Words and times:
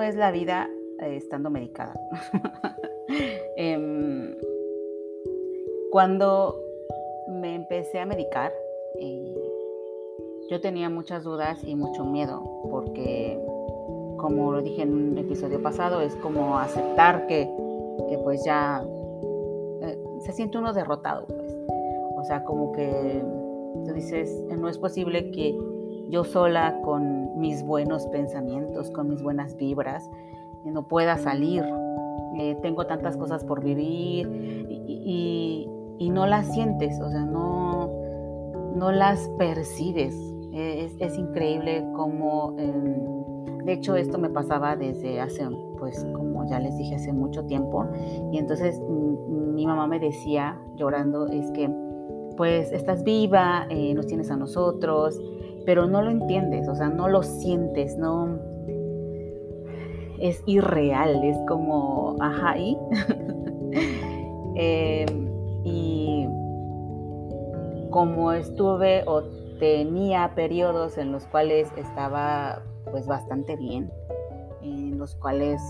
es 0.00 0.16
la 0.16 0.30
vida 0.30 0.68
eh, 1.00 1.16
estando 1.16 1.50
medicada. 1.50 1.94
Em, 3.56 4.36
cuando 5.90 6.60
me 7.28 7.54
empecé 7.54 7.98
a 7.98 8.06
medicar, 8.06 8.52
eh, 9.00 9.34
yo 10.50 10.60
tenía 10.60 10.90
muchas 10.90 11.24
dudas 11.24 11.64
y 11.64 11.74
mucho 11.74 12.04
miedo, 12.04 12.42
porque 12.70 13.40
como 14.18 14.52
lo 14.52 14.62
dije 14.62 14.82
en 14.82 14.92
un 14.92 15.18
episodio 15.18 15.62
pasado, 15.62 16.02
es 16.02 16.14
como 16.16 16.58
aceptar 16.58 17.26
que, 17.26 17.48
pues 18.22 18.44
ya 18.44 18.84
eh, 19.82 19.98
se 20.20 20.32
siente 20.32 20.58
uno 20.58 20.72
derrotado, 20.72 21.26
pues. 21.26 21.56
O 22.16 22.24
sea, 22.24 22.44
como 22.44 22.72
que 22.72 23.22
tú 23.86 23.92
dices, 23.94 24.30
no 24.58 24.68
es 24.68 24.76
posible 24.76 25.30
que 25.30 25.58
yo 26.10 26.24
sola 26.24 26.80
con 26.82 27.38
mis 27.38 27.62
buenos 27.62 28.06
pensamientos, 28.06 28.90
con 28.90 29.08
mis 29.08 29.22
buenas 29.22 29.56
vibras, 29.56 30.10
no 30.64 30.82
pueda 30.82 31.16
salir. 31.18 31.64
Eh, 32.38 32.56
tengo 32.62 32.86
tantas 32.86 33.16
cosas 33.16 33.44
por 33.44 33.62
vivir 33.62 34.28
y, 34.68 35.66
no 36.10 36.26
las 36.26 36.52
sientes, 36.52 36.98
o 37.00 37.10
sea, 37.10 37.24
no, 37.24 37.90
no 38.74 38.90
las 38.90 39.28
percibes. 39.38 40.16
Es, 40.52 41.18
increíble 41.18 41.84
cómo, 41.94 42.56
em, 42.58 43.64
de 43.64 43.72
hecho, 43.74 43.94
esto 43.94 44.18
me 44.18 44.30
pasaba 44.30 44.74
desde 44.74 45.20
hace, 45.20 45.46
pues, 45.78 46.04
como 46.14 46.48
ya 46.48 46.58
les 46.58 46.76
dije, 46.76 46.96
hace 46.96 47.12
mucho 47.12 47.44
tiempo. 47.44 47.86
Y 48.32 48.38
entonces 48.38 48.80
mi 48.80 49.66
mamá 49.66 49.86
me 49.86 50.00
decía, 50.00 50.58
llorando, 50.76 51.26
es 51.26 51.50
que, 51.52 51.70
pues, 52.36 52.72
estás 52.72 53.04
viva, 53.04 53.66
eh, 53.68 53.94
nos 53.94 54.06
tienes 54.06 54.30
a 54.30 54.36
nosotros, 54.36 55.20
pero 55.68 55.86
no 55.86 56.00
lo 56.00 56.10
entiendes, 56.10 56.66
o 56.66 56.74
sea, 56.74 56.88
no 56.88 57.08
lo 57.08 57.22
sientes, 57.22 57.98
no 57.98 58.38
es 60.18 60.42
irreal, 60.46 61.22
es 61.22 61.36
como, 61.46 62.16
ajá, 62.20 62.56
¿y? 62.56 62.78
Em, 64.56 65.28
y 65.64 66.26
como 67.90 68.32
estuve 68.32 69.04
o 69.06 69.24
tenía 69.60 70.32
periodos 70.34 70.96
en 70.96 71.12
los 71.12 71.26
cuales 71.26 71.70
estaba 71.76 72.62
pues 72.90 73.06
bastante 73.06 73.54
bien, 73.56 73.92
en 74.62 74.96
los 74.96 75.16
cuales 75.16 75.60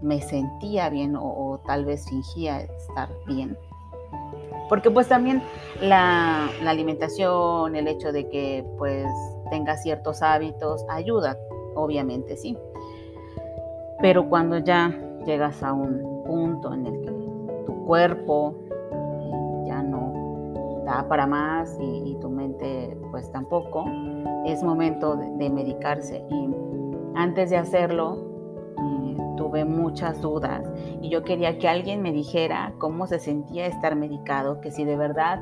me 0.00 0.22
sentía 0.22 0.90
bien 0.90 1.16
o 1.18 1.60
tal 1.66 1.84
vez 1.84 2.08
fingía 2.08 2.60
estar 2.60 3.08
bien, 3.26 3.58
porque 4.68 4.90
pues 4.90 5.08
también 5.08 5.42
la, 5.80 6.48
alimentación, 6.66 7.76
el 7.76 7.88
hecho 7.88 8.12
de 8.12 8.28
que 8.28 8.64
pues 8.78 9.06
tengas 9.50 9.82
ciertos 9.82 10.22
hábitos 10.22 10.84
ayuda, 10.88 11.38
obviamente 11.74 12.36
sí. 12.36 12.56
Pero 14.00 14.28
cuando 14.28 14.58
ya 14.58 14.98
llegas 15.26 15.62
a 15.62 15.72
un 15.72 16.24
punto 16.24 16.72
en 16.72 16.86
el 16.86 17.00
que 17.02 17.10
tu 17.66 17.84
cuerpo 17.84 18.54
eh, 18.92 19.66
ya 19.66 19.82
no 19.82 20.82
da 20.84 21.06
para 21.08 21.26
más 21.26 21.76
y, 21.80 22.16
tu 22.20 22.30
mente 22.30 22.96
pues 23.10 23.30
tampoco, 23.32 23.84
es 24.46 24.62
momento 24.62 25.16
de 25.16 25.50
medicarse. 25.50 26.24
Y 26.30 26.48
antes 27.14 27.50
de 27.50 27.56
hacerlo, 27.56 28.33
tuve 29.36 29.64
muchas 29.64 30.20
dudas 30.20 30.70
y 31.00 31.08
yo 31.08 31.22
quería 31.22 31.58
que 31.58 31.68
alguien 31.68 32.02
me 32.02 32.12
dijera 32.12 32.74
cómo 32.78 33.06
se 33.06 33.18
sentía 33.18 33.66
estar 33.66 33.96
medicado, 33.96 34.60
que 34.60 34.70
si 34.70 34.84
de 34.84 34.96
verdad 34.96 35.40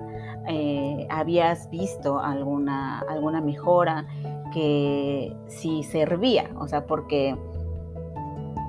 eh, 0.49 1.07
habías 1.11 1.71
visto 1.71 2.19
alguna, 2.19 3.01
alguna 3.09 3.41
mejora, 3.41 4.07
que 4.53 5.35
si 5.47 5.83
servía, 5.83 6.51
o 6.59 6.69
sea, 6.69 6.87
porque 6.87 7.37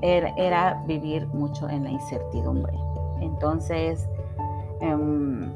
era, 0.02 0.84
vivir 0.86 1.28
mucho 1.28 1.70
en 1.70 1.84
la 1.84 1.92
incertidumbre. 1.92 2.74
Entonces, 3.22 4.08
em, 4.82 5.52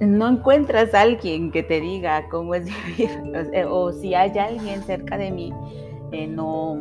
no 0.00 0.28
encuentras 0.28 0.94
a 0.94 1.00
alguien 1.02 1.50
que 1.50 1.62
te 1.62 1.80
diga 1.80 2.28
cómo 2.28 2.54
es 2.54 2.66
vivir, 2.96 3.10
o, 3.68 3.92
si 3.92 4.14
hay 4.14 4.38
alguien 4.38 4.82
cerca 4.82 5.16
de 5.18 5.30
mí, 5.30 5.52
no 6.28 6.78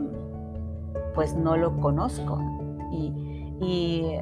pues 1.14 1.36
no 1.36 1.58
lo 1.58 1.80
conozco. 1.80 2.40
Y, 3.62 4.20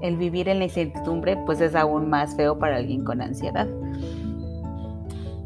el, 0.00 0.16
vivir 0.16 0.48
en 0.48 0.58
la 0.58 0.64
incertidumbre 0.64 1.36
pues 1.44 1.60
es 1.60 1.74
aún 1.74 2.08
más 2.08 2.34
feo 2.34 2.58
para 2.58 2.76
alguien 2.76 3.04
con 3.04 3.20
ansiedad. 3.20 3.68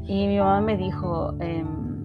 Y 0.06 0.26
mi 0.26 0.38
mamá 0.38 0.60
me 0.60 0.76
dijo, 0.76 1.34
em, 1.40 2.04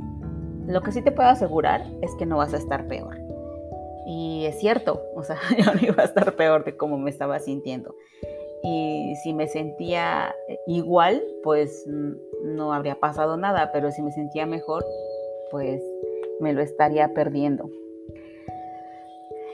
lo 0.68 0.82
que 0.82 0.92
sí 0.92 1.02
te 1.02 1.12
puedo 1.12 1.30
asegurar 1.30 1.86
es 2.02 2.16
que 2.16 2.26
no 2.26 2.38
vas 2.38 2.54
a 2.54 2.58
estar 2.58 2.88
peor. 2.88 3.16
Y 4.08 4.46
es 4.46 4.60
cierto, 4.60 5.04
o 5.16 5.24
sea, 5.24 5.38
yo 5.58 5.74
no 5.74 5.80
iba 5.82 6.02
a 6.02 6.06
estar 6.06 6.36
peor 6.36 6.64
de 6.64 6.76
cómo 6.76 6.98
me 6.98 7.12
estaba 7.12 7.40
sintiendo. 7.40 7.94
Y 8.64 9.14
si 9.24 9.34
me 9.34 9.48
sentía 9.48 10.34
igual, 10.66 11.22
pues 11.44 11.86
no 12.44 12.74
habría 12.74 13.00
pasado 13.00 13.38
nada, 13.38 13.72
pero 13.72 13.92
si 13.92 14.02
me 14.02 14.12
sentía 14.12 14.48
mejor, 14.48 14.84
pues 15.52 15.82
me 16.40 16.54
lo 16.54 16.62
estaría 16.62 17.14
perdiendo 17.14 17.70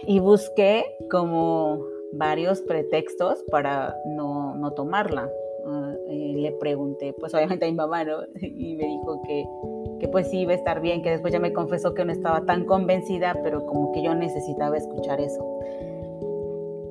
y 0.05 0.19
busqué 0.19 0.83
como 1.09 1.79
varios 2.13 2.61
pretextos 2.61 3.43
para 3.49 3.95
no, 4.05 4.55
no 4.55 4.71
tomarla. 4.71 5.29
Ah, 5.65 5.93
le 6.09 6.51
pregunté, 6.53 7.13
pues 7.19 7.33
obviamente 7.33 7.65
a 7.65 7.69
mi 7.69 7.75
mamá, 7.75 8.03
¿no? 8.03 8.17
Y 8.41 8.75
me 8.75 8.85
dijo 8.85 9.21
que, 9.23 9.45
que 9.99 10.07
pues 10.09 10.29
sí 10.29 10.41
iba 10.41 10.51
a 10.51 10.55
estar 10.55 10.81
bien, 10.81 11.01
que 11.01 11.11
después 11.11 11.31
ya 11.31 11.39
me 11.39 11.53
confesó 11.53 11.93
que 11.93 12.03
no 12.05 12.11
estaba 12.11 12.45
tan 12.45 12.65
convencida, 12.65 13.39
pero 13.43 13.65
como 13.65 13.91
que 13.91 14.03
yo 14.03 14.13
necesitaba 14.13 14.77
escuchar 14.77 15.21
eso. 15.21 15.43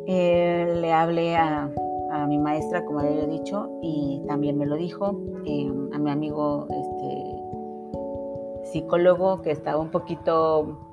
Eh, 0.07 0.79
le 0.81 0.93
hablé 0.93 1.37
a, 1.37 1.71
a, 2.11 2.27
mi 2.27 2.39
maestra, 2.39 2.85
como 2.85 3.01
había 3.01 3.27
dicho, 3.27 3.69
y 3.83 4.23
también 4.27 4.59
me 4.59 4.67
lo 4.67 4.77
dijo, 4.77 5.21
eh, 5.45 5.71
a 5.93 5.99
mi 5.99 6.11
amigo 6.11 6.67
este, 6.71 7.43
psicólogo 8.71 9.43
que 9.43 9.51
estaba 9.51 9.79
un 9.79 9.91
poquito 9.91 10.92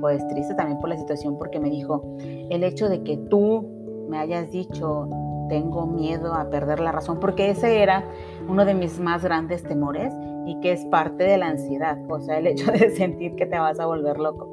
pues 0.00 0.26
triste 0.28 0.54
también 0.54 0.78
por 0.80 0.88
la 0.88 0.96
situación 0.96 1.38
porque 1.38 1.60
me 1.60 1.70
dijo, 1.70 2.02
el 2.20 2.62
hecho 2.62 2.88
de 2.88 3.02
que 3.02 3.16
tú 3.16 3.66
me 4.08 4.18
hayas 4.18 4.50
dicho, 4.50 5.08
tengo 5.48 5.86
miedo 5.86 6.34
a 6.34 6.48
perder 6.50 6.80
la 6.80 6.92
razón, 6.92 7.18
porque 7.20 7.50
ese 7.50 7.82
era 7.82 8.04
uno 8.48 8.64
de 8.64 8.74
mis 8.74 8.98
más 8.98 9.22
grandes 9.22 9.62
temores 9.62 10.12
y 10.46 10.58
que 10.60 10.72
es 10.72 10.84
parte 10.86 11.24
de 11.24 11.38
la 11.38 11.48
ansiedad, 11.48 11.98
o 12.08 12.20
sea, 12.20 12.38
el 12.38 12.46
hecho 12.46 12.70
de 12.72 12.90
sentir 12.90 13.34
que 13.36 13.46
te 13.46 13.58
vas 13.58 13.80
a 13.80 13.86
volver 13.86 14.18
loco. 14.18 14.52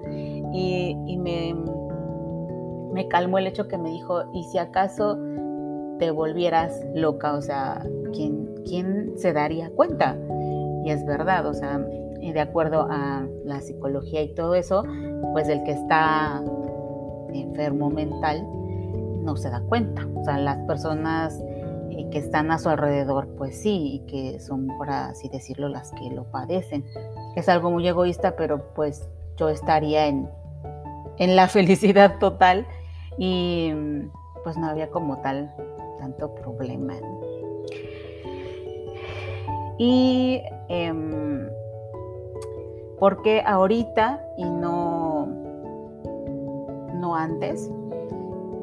Y, 0.55 1.17
me, 1.17 1.55
me 2.93 3.07
calmó 3.07 3.37
el 3.37 3.47
hecho 3.47 3.67
que 3.67 3.77
me 3.77 3.89
dijo, 3.89 4.23
¿y 4.33 4.43
si 4.43 4.57
acaso 4.57 5.17
te 5.99 6.11
volvieras 6.11 6.85
loca? 6.93 7.33
O 7.33 7.41
sea, 7.41 7.85
¿quién, 8.13 8.53
quién 8.65 9.13
se 9.15 9.33
daría 9.33 9.71
cuenta? 9.71 10.17
Y 10.83 10.89
es 10.89 11.05
verdad, 11.05 11.45
o 11.47 11.53
sea, 11.53 11.79
de 11.79 12.39
acuerdo 12.39 12.87
a 12.89 13.27
la 13.43 13.61
psicología 13.61 14.21
y 14.21 14.33
todo 14.33 14.55
eso, 14.55 14.83
pues 15.33 15.49
el 15.49 15.63
que 15.63 15.71
está 15.71 16.41
enfermo 17.33 17.89
mental 17.89 18.47
no 19.23 19.35
se 19.35 19.49
da 19.49 19.61
cuenta. 19.61 20.07
O 20.15 20.23
sea, 20.23 20.37
las 20.37 20.57
personas 20.65 21.41
eh, 21.91 22.09
que 22.11 22.19
están 22.19 22.51
a 22.51 22.59
su 22.59 22.69
alrededor, 22.69 23.27
pues 23.37 23.61
sí, 23.61 23.95
y 23.95 23.99
que 24.11 24.39
son, 24.39 24.67
por 24.77 24.89
así 24.89 25.29
decirlo, 25.29 25.69
las 25.69 25.91
que 25.91 26.09
lo 26.09 26.25
padecen. 26.25 26.85
Es 27.35 27.49
algo 27.49 27.71
muy 27.71 27.87
egoísta, 27.87 28.35
pero 28.35 28.73
pues 28.73 29.09
yo 29.37 29.49
estaría 29.49 30.07
en, 30.07 30.29
en 31.17 31.35
la 31.35 31.47
felicidad 31.49 32.19
total 32.19 32.65
y 33.17 33.71
pues 34.43 34.57
no 34.57 34.67
había 34.67 34.89
como 34.89 35.17
tal 35.17 35.53
tanto 35.99 36.33
problema. 36.35 36.95
Y 39.77 40.41
em, 40.69 41.47
porque 42.99 43.41
ahorita 43.45 44.21
y 44.37 44.45
no, 44.45 44.82
antes? 47.15 47.69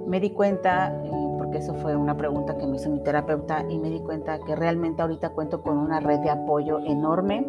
Me 0.06 0.20
di 0.20 0.30
cuenta, 0.30 0.92
eh, 1.04 1.10
porque 1.38 1.58
eso 1.58 1.74
fue 1.74 1.96
una 1.96 2.16
pregunta 2.16 2.56
que 2.56 2.66
me 2.66 2.76
hizo 2.76 2.90
mi 2.90 3.00
terapeuta, 3.00 3.64
y 3.68 3.78
me 3.78 3.90
di 3.90 4.00
cuenta 4.00 4.40
que 4.40 4.56
realmente 4.56 5.02
ahorita 5.02 5.30
cuento 5.30 5.62
con 5.62 5.78
una 5.78 6.00
red 6.00 6.20
de 6.20 6.30
apoyo 6.30 6.80
enorme 6.80 7.46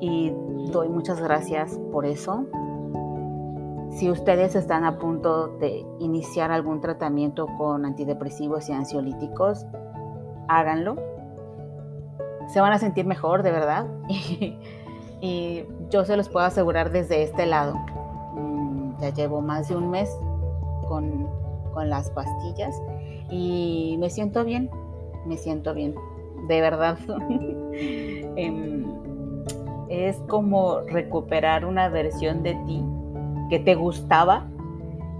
y 0.00 0.32
doy 0.70 0.88
muchas 0.88 1.20
gracias 1.20 1.78
por 1.92 2.06
eso. 2.06 2.44
Si 3.90 4.10
ustedes 4.10 4.54
están 4.56 4.84
a 4.84 4.98
punto 4.98 5.48
de 5.58 5.86
iniciar 6.00 6.52
algún 6.52 6.80
tratamiento 6.80 7.46
con 7.56 7.86
antidepresivos 7.86 8.68
y 8.68 8.72
ansiolíticos, 8.72 9.64
háganlo. 10.48 10.96
Se 12.48 12.60
van 12.60 12.72
a 12.72 12.78
sentir 12.78 13.06
mejor, 13.06 13.42
de 13.42 13.52
verdad. 13.52 13.86
y 15.20 15.64
yo 15.88 16.04
se 16.04 16.16
los 16.16 16.28
puedo 16.28 16.44
asegurar 16.44 16.90
desde 16.90 17.22
este 17.22 17.46
lado. 17.46 17.74
Mm, 18.34 19.00
ya 19.00 19.14
llevo 19.14 19.40
más 19.40 19.68
de 19.68 19.76
un 19.76 19.88
mes 19.88 20.14
con, 20.88 21.28
las 21.84 22.08
pastillas 22.12 22.74
y 23.30 23.96
me 23.98 24.08
siento 24.08 24.44
bien, 24.44 24.70
me 25.26 25.36
siento 25.36 25.74
bien, 25.74 25.94
de 26.48 26.60
verdad. 26.62 26.98
Em, 28.38 28.86
es 29.88 30.16
como 30.28 30.80
recuperar 30.80 31.66
una 31.66 31.90
versión 31.90 32.42
de 32.42 32.54
ti 32.66 32.82
que 33.50 33.58
te 33.58 33.74
gustaba 33.74 34.46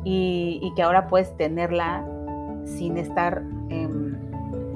y, 0.04 0.72
que 0.74 0.82
ahora 0.82 1.08
puedes 1.08 1.36
tenerla 1.36 2.06
sin 2.64 2.96
estar 2.96 3.42
em, 3.68 4.16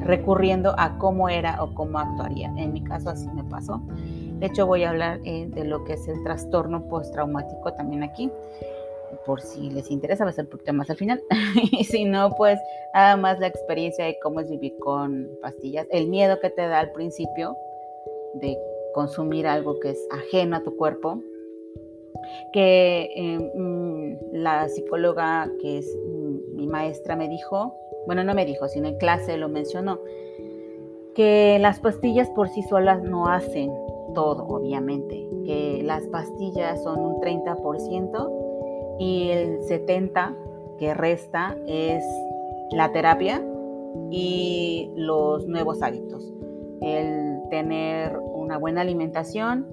recurriendo 0.00 0.74
a 0.78 0.98
cómo 0.98 1.28
era 1.28 1.62
o 1.62 1.74
cómo 1.74 1.98
actuaría. 1.98 2.52
En 2.56 2.72
mi 2.72 2.82
caso 2.82 3.10
así 3.10 3.28
me 3.28 3.44
pasó. 3.44 3.80
De 4.38 4.46
hecho 4.46 4.66
voy 4.66 4.84
a 4.84 4.90
hablar 4.90 5.20
eh, 5.24 5.48
de 5.48 5.64
lo 5.64 5.84
que 5.84 5.94
es 5.94 6.08
el 6.08 6.22
trastorno 6.22 6.82
postraumático 6.88 7.72
también 7.74 8.02
aquí 8.02 8.30
por 9.24 9.40
si 9.40 9.70
les 9.70 9.90
interesa, 9.90 10.24
va 10.24 10.30
a 10.30 10.32
ser 10.32 10.48
un 10.52 10.76
más 10.76 10.90
al 10.90 10.96
final. 10.96 11.22
y 11.72 11.84
si 11.84 12.04
no, 12.04 12.30
pues 12.36 12.58
nada 12.94 13.16
más 13.16 13.38
la 13.38 13.46
experiencia 13.46 14.04
de 14.04 14.18
cómo 14.22 14.40
es 14.40 14.50
vivir 14.50 14.76
con 14.78 15.28
pastillas, 15.40 15.86
el 15.90 16.08
miedo 16.08 16.40
que 16.40 16.50
te 16.50 16.62
da 16.62 16.80
al 16.80 16.92
principio 16.92 17.56
de 18.34 18.58
consumir 18.94 19.46
algo 19.46 19.78
que 19.80 19.90
es 19.90 20.08
ajeno 20.10 20.56
a 20.56 20.62
tu 20.62 20.76
cuerpo, 20.76 21.22
que 22.52 23.10
eh, 23.14 23.50
mm, 23.54 24.32
la 24.32 24.68
psicóloga 24.68 25.50
que 25.60 25.78
es 25.78 25.96
mm, 26.06 26.56
mi 26.56 26.66
maestra 26.66 27.16
me 27.16 27.28
dijo, 27.28 27.74
bueno, 28.06 28.24
no 28.24 28.34
me 28.34 28.44
dijo, 28.44 28.68
sino 28.68 28.88
en 28.88 28.98
clase 28.98 29.36
lo 29.36 29.48
mencionó, 29.48 30.00
que 31.14 31.58
las 31.60 31.80
pastillas 31.80 32.30
por 32.30 32.48
sí 32.48 32.62
solas 32.62 33.02
no 33.02 33.28
hacen 33.28 33.70
todo, 34.14 34.46
obviamente, 34.46 35.28
que 35.44 35.82
las 35.84 36.06
pastillas 36.08 36.82
son 36.82 37.00
un 37.00 37.20
30% 37.20 38.39
y 39.00 39.30
el 39.30 39.62
70 39.62 40.36
que 40.78 40.94
resta 40.94 41.56
es 41.66 42.04
la 42.70 42.92
terapia 42.92 43.42
y 44.10 44.92
los 44.94 45.46
nuevos 45.46 45.82
hábitos. 45.82 46.32
El 46.82 47.40
tener 47.50 48.16
una 48.18 48.58
buena 48.58 48.82
alimentación, 48.82 49.66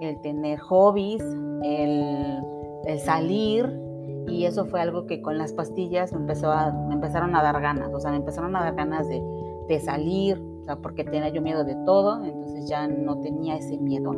el 0.00 0.20
tener 0.20 0.58
hobbies, 0.60 1.24
el, 1.62 2.98
salir. 2.98 3.80
Y 4.28 4.44
eso 4.44 4.66
fue 4.66 4.80
algo 4.80 5.06
que 5.06 5.22
con 5.22 5.38
las 5.38 5.52
pastillas 5.54 6.12
me, 6.12 6.18
empezó 6.18 6.50
a, 6.52 6.70
me 6.72 6.94
empezaron 6.94 7.34
a 7.34 7.42
dar 7.42 7.60
ganas. 7.60 7.92
O 7.92 8.00
sea, 8.00 8.10
me 8.10 8.18
empezaron 8.18 8.54
a 8.54 8.64
dar 8.64 8.74
ganas 8.74 9.08
de, 9.08 9.22
de 9.68 9.80
salir, 9.80 10.42
o 10.60 10.64
sea, 10.64 10.76
porque 10.76 11.04
tenía 11.04 11.30
yo 11.30 11.40
miedo 11.40 11.64
de 11.64 11.74
todo. 11.86 12.22
Entonces 12.22 12.68
ya 12.68 12.86
no 12.86 13.20
tenía 13.20 13.56
ese 13.56 13.78
miedo. 13.78 14.12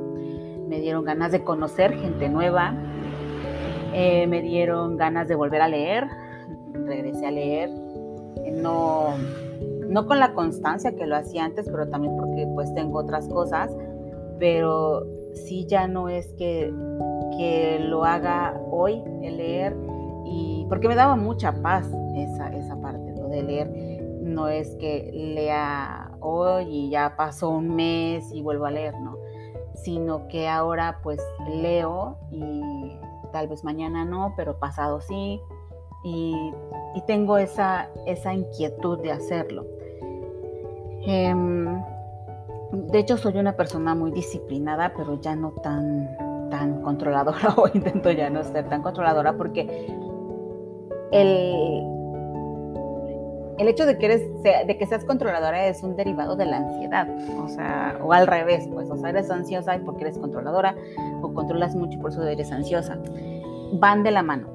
Me 0.69 0.81
dieron 0.81 1.05
ganas 1.05 1.31
de 1.31 1.45
conocer 1.45 1.95
gente 1.95 2.29
nueva, 2.29 2.75
eh, 3.97 4.27
me 4.27 4.43
dieron 4.43 4.99
ganas 4.99 5.27
de 5.27 5.35
volver 5.35 5.63
a 5.63 5.69
leer, 5.69 6.07
regresé 6.75 7.27
a 7.27 7.31
leer, 7.31 7.71
no, 8.53 9.15
no 9.89 10.07
con 10.07 10.19
la 10.19 10.35
constancia 10.35 10.95
que 10.95 11.07
lo 11.07 11.17
hacía 11.17 11.47
antes, 11.47 11.67
pero 11.71 11.89
también 11.89 12.15
porque 12.17 12.47
pues 12.55 12.75
tengo 12.75 12.99
otras 12.99 13.27
cosas, 13.29 13.75
pero 14.39 15.07
sí 15.33 15.65
ya 15.67 15.89
no 15.89 16.11
es 16.11 16.31
que, 16.35 16.71
que 17.39 17.79
lo 17.81 18.05
haga 18.05 18.61
hoy, 18.71 19.03
el 19.23 19.39
leer, 19.39 19.75
y 20.27 20.67
porque 20.69 20.89
me 20.89 20.95
daba 20.95 21.17
mucha 21.17 21.53
paz 21.63 21.91
esa, 22.15 22.55
esa 22.55 22.79
parte, 22.81 23.15
de 23.31 23.43
leer. 23.43 23.71
No 24.21 24.49
es 24.49 24.75
que 24.77 25.11
lea 25.13 26.11
hoy 26.21 26.65
y 26.69 26.91
ya 26.91 27.15
pasó 27.17 27.49
un 27.51 27.75
mes 27.75 28.31
y 28.33 28.43
vuelvo 28.43 28.67
a 28.67 28.71
leer, 28.71 28.95
no, 29.01 29.17
sino 29.75 30.29
que 30.29 30.49
ahora 30.49 30.99
pues 31.03 31.21
leo 31.49 32.19
y 32.31 32.99
tal 33.37 33.49
vez 33.49 33.65
mañana 33.65 34.07
no, 34.07 34.33
pero 34.35 34.59
pasado 34.59 35.03
sí. 35.03 35.43
Y, 36.03 36.35
tengo 37.07 37.37
esa, 37.37 37.91
esa 38.07 38.33
inquietud 38.33 38.99
de 39.01 39.13
hacerlo. 39.13 39.67
Em, 41.07 41.67
de 42.73 42.99
hecho, 42.99 43.19
soy 43.19 43.37
una 43.37 43.53
persona 43.53 43.95
muy 43.95 44.11
disciplinada, 44.13 44.95
pero 44.97 45.21
ya 45.21 45.37
no 45.37 45.51
tan, 45.63 46.09
tan 46.49 46.81
controladora, 46.81 47.55
o 47.59 47.69
intento 47.69 48.11
ya 48.11 48.31
no 48.31 48.43
ser 48.43 48.67
tan 48.71 48.81
controladora, 48.81 49.37
porque 49.37 49.69
el, 51.13 51.83
el 53.59 53.69
hecho 53.69 53.87
de 53.87 53.99
que, 53.99 54.07
eres, 54.07 54.43
de 54.43 54.79
que 54.79 54.87
seas 54.87 55.05
controladora 55.05 55.67
es 55.67 55.83
un 55.83 55.97
derivado 55.97 56.37
de 56.37 56.47
la 56.47 56.59
ansiedad, 56.59 57.09
o 57.39 57.49
sea, 57.49 57.99
o 58.03 58.13
al 58.13 58.27
revés, 58.27 58.69
pues, 58.73 58.91
o 58.91 58.97
sea, 58.97 59.11
eres 59.11 59.31
ansiosa 59.31 59.79
porque 59.85 60.05
eres 60.05 60.19
controladora, 60.19 60.75
o 61.23 61.33
controlas 61.33 61.75
mucho 61.75 61.99
por 61.99 62.11
eso 62.11 62.23
eres 62.23 62.53
ansiosa. 62.53 62.99
Van 63.73 64.03
de 64.03 64.11
la 64.11 64.23
mano. 64.23 64.49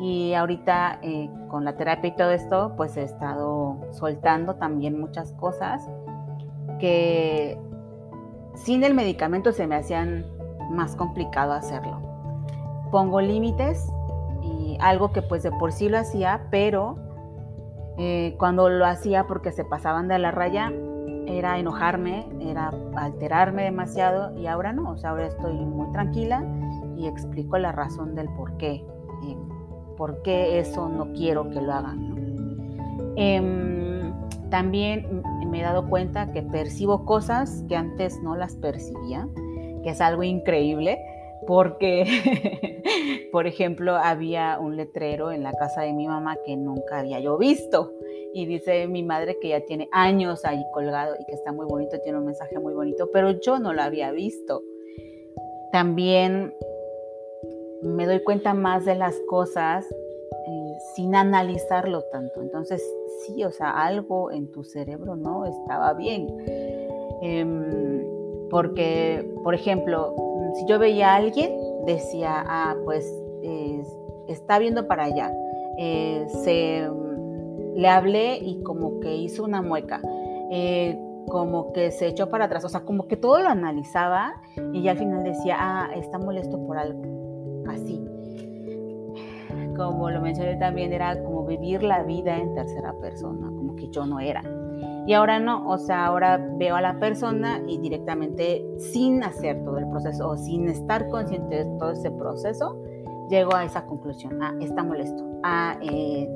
Y 0.00 0.34
ahorita 0.34 1.00
eh, 1.02 1.28
con 1.48 1.64
la 1.64 1.76
terapia 1.76 2.08
y 2.08 2.16
todo 2.16 2.30
esto, 2.30 2.74
pues 2.76 2.96
he 2.96 3.02
estado 3.02 3.76
soltando 3.90 4.54
también 4.54 4.98
muchas 4.98 5.32
cosas 5.32 5.88
que 6.78 7.58
sin 8.54 8.84
el 8.84 8.94
medicamento 8.94 9.52
se 9.52 9.66
me 9.66 9.74
hacían 9.74 10.24
más 10.70 10.94
complicado 10.94 11.52
hacerlo. 11.52 12.00
Pongo 12.92 13.20
límites 13.20 13.90
y 14.42 14.78
algo 14.80 15.12
que 15.12 15.22
pues 15.22 15.42
de 15.42 15.50
por 15.50 15.72
sí 15.72 15.88
lo 15.88 15.98
hacía, 15.98 16.46
pero 16.50 16.96
eh, 17.98 18.34
cuando 18.38 18.68
lo 18.68 18.86
hacía 18.86 19.26
porque 19.26 19.52
se 19.52 19.64
pasaban 19.64 20.08
de 20.08 20.18
la 20.18 20.30
raya, 20.30 20.72
era 21.26 21.58
enojarme, 21.58 22.26
era 22.40 22.72
alterarme 22.96 23.64
demasiado 23.64 24.36
y 24.38 24.46
ahora 24.46 24.72
no, 24.72 24.90
o 24.90 24.96
sea, 24.96 25.10
ahora 25.10 25.26
estoy 25.26 25.54
muy 25.54 25.90
tranquila 25.92 26.44
y 26.96 27.06
explico 27.06 27.58
la 27.58 27.72
razón 27.72 28.14
del 28.14 28.28
por 28.30 28.56
qué, 28.56 28.84
eh, 29.26 29.36
por 29.96 30.22
qué 30.22 30.58
eso 30.58 30.88
no 30.88 31.12
quiero 31.12 31.50
que 31.50 31.60
lo 31.60 31.72
hagan. 31.72 32.18
Em, 33.16 34.12
también 34.50 35.22
me 35.46 35.60
he 35.60 35.62
dado 35.62 35.88
cuenta 35.88 36.32
que 36.32 36.42
percibo 36.42 37.04
cosas 37.04 37.64
que 37.68 37.76
antes 37.76 38.22
no 38.22 38.36
las 38.36 38.56
percibía, 38.56 39.28
que 39.82 39.90
es 39.90 40.00
algo 40.00 40.22
increíble, 40.22 40.98
porque, 41.46 42.04
por 43.32 43.46
ejemplo, 43.46 43.96
había 43.96 44.58
un 44.60 44.76
letrero 44.76 45.32
en 45.32 45.42
la 45.42 45.52
casa 45.52 45.82
de 45.82 45.92
mi 45.92 46.06
mamá 46.06 46.36
que 46.44 46.56
nunca 46.56 47.00
había 47.00 47.20
yo 47.20 47.38
visto 47.38 47.92
y 48.34 48.46
dice 48.46 48.86
mi 48.88 49.02
madre 49.02 49.38
que 49.40 49.48
ya 49.48 49.60
tiene 49.60 49.88
años 49.92 50.44
ahí 50.44 50.62
colgado 50.72 51.14
y 51.18 51.24
que 51.24 51.32
está 51.32 51.52
muy 51.52 51.66
bonito, 51.66 51.98
tiene 52.00 52.18
un 52.18 52.26
mensaje 52.26 52.58
muy 52.58 52.74
bonito, 52.74 53.10
pero 53.12 53.30
yo 53.40 53.58
no 53.58 53.72
lo 53.72 53.82
había 53.82 54.12
visto. 54.12 54.62
También 55.72 56.54
me 57.82 58.06
doy 58.06 58.22
cuenta 58.22 58.54
más 58.54 58.84
de 58.84 58.94
las 58.94 59.18
cosas 59.28 59.86
eh, 60.48 60.78
sin 60.94 61.14
analizarlo 61.14 62.02
tanto. 62.10 62.42
Entonces, 62.42 62.82
sí, 63.20 63.44
o 63.44 63.50
sea, 63.50 63.70
algo 63.70 64.30
en 64.30 64.50
tu 64.50 64.64
cerebro 64.64 65.16
no 65.16 65.44
estaba 65.44 65.94
bien. 65.94 66.26
Em, 67.22 68.04
porque, 68.50 69.28
por 69.44 69.54
ejemplo, 69.54 70.14
si 70.54 70.66
yo 70.66 70.78
veía 70.78 71.12
a 71.12 71.16
alguien, 71.16 71.54
decía, 71.94 72.44
ah, 72.46 72.76
pues 72.84 73.12
está 74.28 74.58
viendo 74.58 74.86
para 74.86 75.04
allá. 75.04 75.32
Eh, 75.78 76.26
se 76.44 76.88
le 77.74 77.88
hablé 77.88 78.38
y 78.38 78.62
como 78.62 79.00
que 79.00 79.16
hizo 79.16 79.44
una 79.44 79.62
mueca, 79.62 80.00
eh, 80.50 80.98
como 81.28 81.72
que 81.72 81.90
se 81.90 82.08
echó 82.08 82.28
para 82.28 82.46
atrás, 82.46 82.64
o 82.64 82.68
sea, 82.68 82.80
como 82.80 83.06
que 83.06 83.16
todo 83.16 83.40
lo 83.40 83.48
analizaba 83.48 84.34
y 84.72 84.82
ya 84.82 84.92
al 84.92 84.98
final 84.98 85.22
decía, 85.22 85.56
ah, 85.58 85.90
está 85.94 86.18
molesto 86.18 86.58
por 86.66 86.78
algo, 86.78 87.02
así. 87.68 88.04
Como 89.76 90.10
lo 90.10 90.20
mencioné 90.20 90.56
también, 90.56 90.92
era 90.92 91.22
como 91.22 91.46
vivir 91.46 91.84
la 91.84 92.02
vida 92.02 92.36
en 92.36 92.54
tercera 92.54 92.92
persona, 92.94 93.46
como 93.46 93.76
que 93.76 93.88
yo 93.90 94.04
no 94.04 94.18
era. 94.18 94.42
Y 95.08 95.14
ahora 95.14 95.40
no, 95.40 95.66
o 95.66 95.78
sea, 95.78 96.04
ahora 96.04 96.36
veo 96.58 96.76
a 96.76 96.82
la 96.82 97.00
persona 97.00 97.62
y 97.66 97.78
directamente 97.78 98.62
sin 98.76 99.24
hacer 99.24 99.64
todo 99.64 99.78
el 99.78 99.88
proceso 99.88 100.28
o 100.28 100.36
sin 100.36 100.68
estar 100.68 101.08
consciente 101.08 101.64
de 101.64 101.78
todo 101.78 101.92
ese 101.92 102.10
proceso, 102.10 102.78
llego 103.30 103.54
a 103.54 103.64
esa 103.64 103.86
conclusión. 103.86 104.42
Ah, 104.42 104.52
está 104.60 104.84
molesto. 104.84 105.24
Ah, 105.42 105.78
eh, 105.80 106.28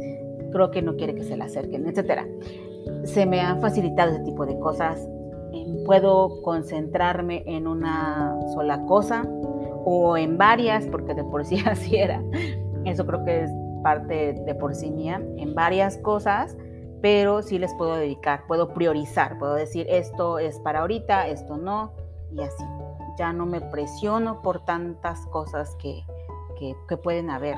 creo 0.53 0.71
que 0.71 0.81
no 0.81 0.97
quiere 0.97 1.15
que 1.15 1.23
se 1.23 1.37
le 1.37 1.45
acerquen, 1.45 1.87
etcétera. 1.87 2.27
Se 3.05 3.27
me 3.27 3.43
han 3.43 3.61
facilitado 3.61 4.13
ese 4.13 4.25
tipo 4.25 4.47
de 4.47 4.59
cosas. 4.59 5.07
Puedo 5.85 6.41
concentrarme 6.41 7.43
en 7.45 7.67
una 7.67 8.35
sola 8.55 8.87
cosa 8.87 9.29
o 9.85 10.17
en 10.17 10.39
varias, 10.39 10.87
porque 10.87 11.13
de 11.13 11.25
por 11.25 11.45
sí 11.45 11.59
así 11.67 11.97
era. 11.97 12.23
Eso 12.87 13.05
creo 13.05 13.23
que 13.27 13.43
es 13.43 13.51
parte 13.83 14.33
de 14.47 14.55
por 14.55 14.75
sí 14.75 14.91
mía, 14.91 15.21
en 15.37 15.55
varias 15.55 15.99
cosas, 15.99 16.57
pero 17.03 17.43
sí 17.43 17.59
les 17.59 17.75
puedo 17.75 17.97
dedicar, 17.97 18.47
puedo 18.47 18.73
priorizar, 18.73 19.37
puedo 19.39 19.55
decir 19.55 19.87
esto 19.91 20.39
es 20.39 20.61
para 20.61 20.81
ahorita, 20.81 21.27
esto 21.27 21.57
no, 21.57 21.93
y 22.33 22.41
así. 22.41 22.65
Ya 23.19 23.33
no 23.33 23.45
me 23.45 23.61
presiono 23.61 24.41
por 24.41 24.65
tantas 24.65 25.27
cosas 25.27 25.77
que, 25.77 26.03
que, 26.89 26.97
pueden 26.97 27.29
haber. 27.29 27.57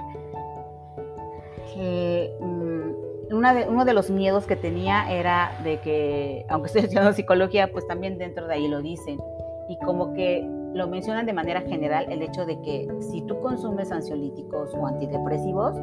Eh, 1.76 2.36
de, 2.40 3.68
uno 3.68 3.84
de 3.84 3.92
los 3.92 4.10
miedos 4.10 4.46
que 4.46 4.56
tenía 4.56 5.12
era 5.12 5.52
de 5.62 5.80
que, 5.80 6.46
aunque 6.48 6.66
estoy 6.68 6.82
estudiando 6.82 7.12
psicología, 7.12 7.70
pues 7.70 7.86
también 7.86 8.18
dentro 8.18 8.48
de 8.48 8.54
ahí 8.54 8.66
lo 8.66 8.80
dicen. 8.80 9.20
Y 9.68 9.78
como 9.78 10.12
que 10.14 10.42
lo 10.74 10.88
mencionan 10.88 11.26
de 11.26 11.32
manera 11.32 11.60
general 11.60 12.10
el 12.10 12.22
hecho 12.22 12.46
de 12.46 12.60
que 12.62 12.88
si 13.00 13.22
tú 13.22 13.40
consumes 13.40 13.92
ansiolíticos 13.92 14.74
o 14.74 14.86
antidepresivos, 14.86 15.76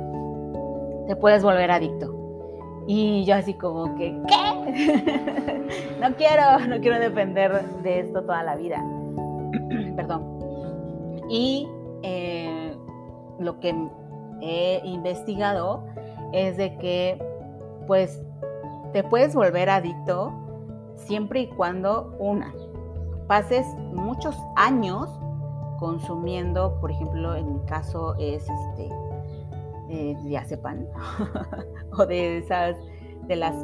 te 1.07 1.15
puedes 1.15 1.43
volver 1.43 1.71
adicto. 1.71 2.20
Y 2.87 3.23
yo 3.25 3.35
así 3.35 3.53
como 3.53 3.95
que, 3.95 4.17
¿qué? 4.27 5.69
no 6.01 6.15
quiero, 6.15 6.59
no 6.67 6.79
quiero 6.81 6.99
depender 6.99 7.63
de 7.83 7.99
esto 7.99 8.23
toda 8.23 8.43
la 8.43 8.55
vida. 8.55 8.83
Perdón. 9.95 10.39
Y 11.29 11.67
eh, 12.03 12.75
lo 13.39 13.59
que 13.59 13.75
he 14.41 14.81
investigado 14.83 15.85
es 16.33 16.57
de 16.57 16.77
que 16.77 17.21
pues 17.87 18.21
te 18.93 19.03
puedes 19.03 19.35
volver 19.35 19.69
adicto 19.69 20.33
siempre 20.95 21.41
y 21.41 21.47
cuando 21.47 22.15
una 22.19 22.53
pases 23.27 23.65
muchos 23.93 24.35
años 24.57 25.09
consumiendo, 25.79 26.77
por 26.81 26.91
ejemplo, 26.91 27.33
en 27.35 27.53
mi 27.53 27.59
caso 27.61 28.13
es 28.19 28.43
este 28.43 28.89
eh, 29.91 30.15
o 31.97 32.05
de 32.05 32.37
esas 32.37 32.77
de 33.27 33.35
las 33.35 33.55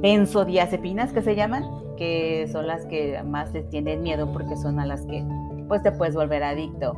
benzodiazepinas 0.00 1.12
que 1.12 1.22
se 1.22 1.34
llaman, 1.34 1.64
que 1.96 2.48
son 2.50 2.66
las 2.66 2.84
que 2.86 3.22
más 3.22 3.52
les 3.52 3.68
tienen 3.70 4.02
miedo 4.02 4.30
porque 4.32 4.56
son 4.56 4.78
a 4.78 4.86
las 4.86 5.06
que 5.06 5.24
pues 5.68 5.82
te 5.82 5.92
puedes 5.92 6.14
volver 6.14 6.42
adicto. 6.42 6.94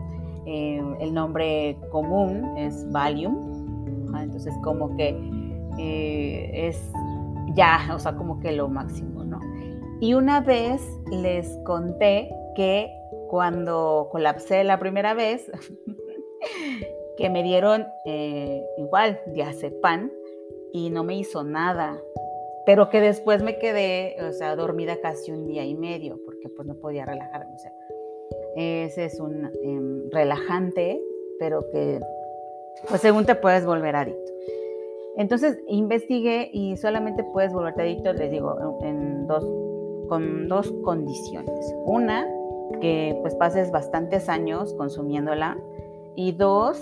Eh, 0.47 0.83
el 1.00 1.14
nombre 1.14 1.78
común 1.90 2.56
es 2.56 2.90
Valium, 2.90 3.54
entonces 4.18 4.54
como 4.62 4.94
que 4.97 5.16
eh, 5.78 6.68
es 6.68 6.90
ya, 7.54 7.90
o 7.94 7.99
sea, 7.99 8.16
como 8.16 8.40
que 8.40 8.52
lo 8.52 8.68
máximo, 8.68 9.25
¿no? 9.25 9.40
Y 10.00 10.14
una 10.14 10.40
vez 10.40 10.83
les 11.11 11.56
conté 11.64 12.30
que 12.56 12.90
cuando 13.28 14.09
colapsé 14.11 14.64
la 14.64 14.78
primera 14.78 15.14
vez, 15.14 15.50
que 17.16 17.30
me 17.30 17.42
dieron 17.42 17.87
eh, 18.04 18.64
igual 18.78 19.21
diazepam 19.26 20.11
y 20.73 20.90
no 20.90 21.04
me 21.04 21.16
hizo 21.16 21.44
nada, 21.44 22.00
pero 22.66 22.88
que 22.88 23.00
después 23.00 23.42
me 23.42 23.59
quedé, 23.59 24.16
o 24.28 24.33
sea, 24.33 24.56
dormida 24.56 25.00
casi 25.00 25.30
un 25.30 25.47
día 25.47 25.64
y 25.64 25.75
medio 25.75 26.18
porque 26.25 26.49
pues 26.49 26.66
no 26.66 26.75
podía 26.75 27.04
relajarme, 27.04 27.54
o 27.54 27.59
sea, 27.59 27.73
ese 28.56 29.04
es 29.04 29.21
un 29.21 29.50
em, 29.62 30.11
relajante, 30.11 31.00
pero 31.38 31.68
que 31.71 32.00
pues 32.88 33.00
según 33.00 33.25
te 33.25 33.35
puedes 33.35 33.64
volver 33.64 33.97
adicto. 33.97 34.33
Entonces 35.16 35.59
investigué 35.68 36.50
y 36.52 36.76
solamente 36.76 37.23
puedes 37.33 37.52
volverte 37.52 37.83
adicto, 37.83 38.12
les 38.12 38.30
digo, 38.30 38.78
en 38.83 39.26
dos, 39.26 39.44
con 40.09 40.49
dos 40.49 40.73
condiciones. 40.83 41.75
Una, 41.85 42.26
que 42.80 43.16
pues 43.23 43.35
pases 43.37 43.71
bastantes 43.71 44.28
años 44.28 44.75
consumiéndola 44.75 45.56
y 46.16 46.33
dos, 46.33 46.78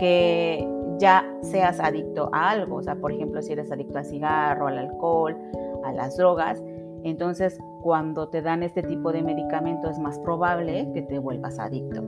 que 0.00 0.66
ya 0.98 1.30
seas 1.42 1.78
adicto 1.78 2.30
a 2.32 2.50
algo, 2.50 2.76
o 2.76 2.82
sea, 2.82 2.96
por 2.96 3.12
ejemplo, 3.12 3.42
si 3.42 3.52
eres 3.52 3.70
adicto 3.70 3.98
al 3.98 4.06
cigarro, 4.06 4.66
al 4.66 4.78
alcohol, 4.78 5.36
a 5.84 5.92
las 5.92 6.16
drogas, 6.16 6.62
entonces 7.04 7.58
cuando 7.82 8.28
te 8.28 8.40
dan 8.40 8.62
este 8.62 8.82
tipo 8.82 9.12
de 9.12 9.22
medicamento 9.22 9.90
es 9.90 9.98
más 9.98 10.18
probable 10.20 10.90
que 10.94 11.02
te 11.02 11.18
vuelvas 11.18 11.58
adicto. 11.58 12.02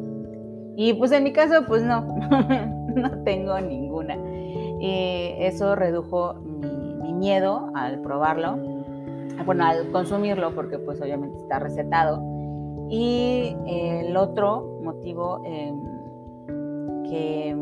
Y 0.75 0.95
pues 0.95 1.13
en 1.13 1.23
mi 1.23 1.35
caso, 1.35 1.67
pues 1.69 1.83
no, 1.83 2.01
no 2.97 3.23
tengo 3.25 3.61
ninguna. 3.61 4.17
Y 4.81 5.35
eso 5.39 5.75
redujo 5.75 6.35
mi, 6.35 7.13
miedo 7.13 7.71
al 7.75 8.01
probarlo, 8.01 8.57
bueno, 9.45 9.65
al 9.65 9.93
consumirlo, 9.93 10.55
porque 10.55 10.79
pues 10.79 11.01
obviamente 11.01 11.37
está 11.39 11.59
recetado. 11.59 12.23
Y 12.89 13.55
el 13.67 14.17
otro 14.17 14.81
motivo 14.83 15.41
em, 15.45 15.81
que, 17.05 17.57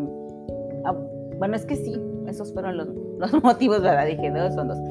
ah, 0.85 0.95
bueno, 1.39 1.57
es 1.57 1.65
que 1.65 1.77
sí, 1.77 2.01
esos 2.27 2.53
fueron 2.53 2.77
los, 2.77 2.89
los 3.19 3.43
motivos, 3.43 3.83
¿verdad? 3.83 4.07
Dije, 4.07 4.31
dos 4.31 4.55
son 4.55 4.69
dos. 4.69 4.79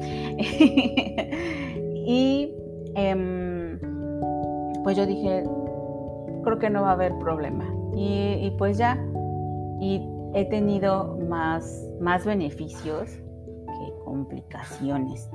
y 2.06 2.54
em, 2.94 3.78
pues 4.82 4.96
yo 4.96 5.06
dije, 5.06 5.44
creo 6.42 6.58
que 6.58 6.70
no 6.70 6.82
va 6.82 6.90
a 6.90 6.92
haber 6.92 7.16
problema. 7.18 7.64
Y, 7.94 8.50
pues 8.56 8.78
ya, 8.78 8.98
y 9.80 10.08
he 10.34 10.44
tenido 10.46 11.18
más, 11.28 11.86
más 12.00 12.24
beneficios 12.24 13.10
que 13.10 13.94
complicaciones. 14.04 15.28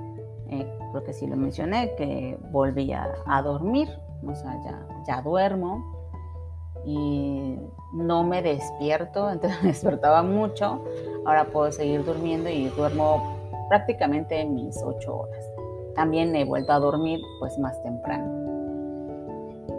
Eh, 0.49 0.67
creo 0.91 1.03
que 1.03 1.13
sí 1.13 1.27
lo 1.27 1.35
mencioné, 1.35 1.93
que 1.95 2.39
volví 2.51 2.91
a, 2.91 3.41
dormir, 3.43 3.89
o 4.25 4.33
sea, 4.33 4.59
ya, 4.63 4.87
ya 5.07 5.21
duermo 5.21 5.94
y 6.85 7.57
no 7.93 8.23
me 8.23 8.41
despierto, 8.41 9.29
entonces 9.31 9.61
me 9.61 9.69
despertaba 9.69 10.23
mucho, 10.23 10.81
ahora 11.25 11.45
puedo 11.45 11.71
seguir 11.71 12.05
durmiendo 12.05 12.49
y 12.49 12.69
duermo 12.69 13.35
prácticamente 13.69 14.45
mis 14.45 14.81
ocho 14.83 15.17
horas. 15.17 15.45
También 15.95 16.35
he 16.35 16.45
vuelto 16.45 16.73
a 16.73 16.79
dormir 16.79 17.21
pues 17.39 17.57
más 17.57 17.81
temprano. 17.81 18.45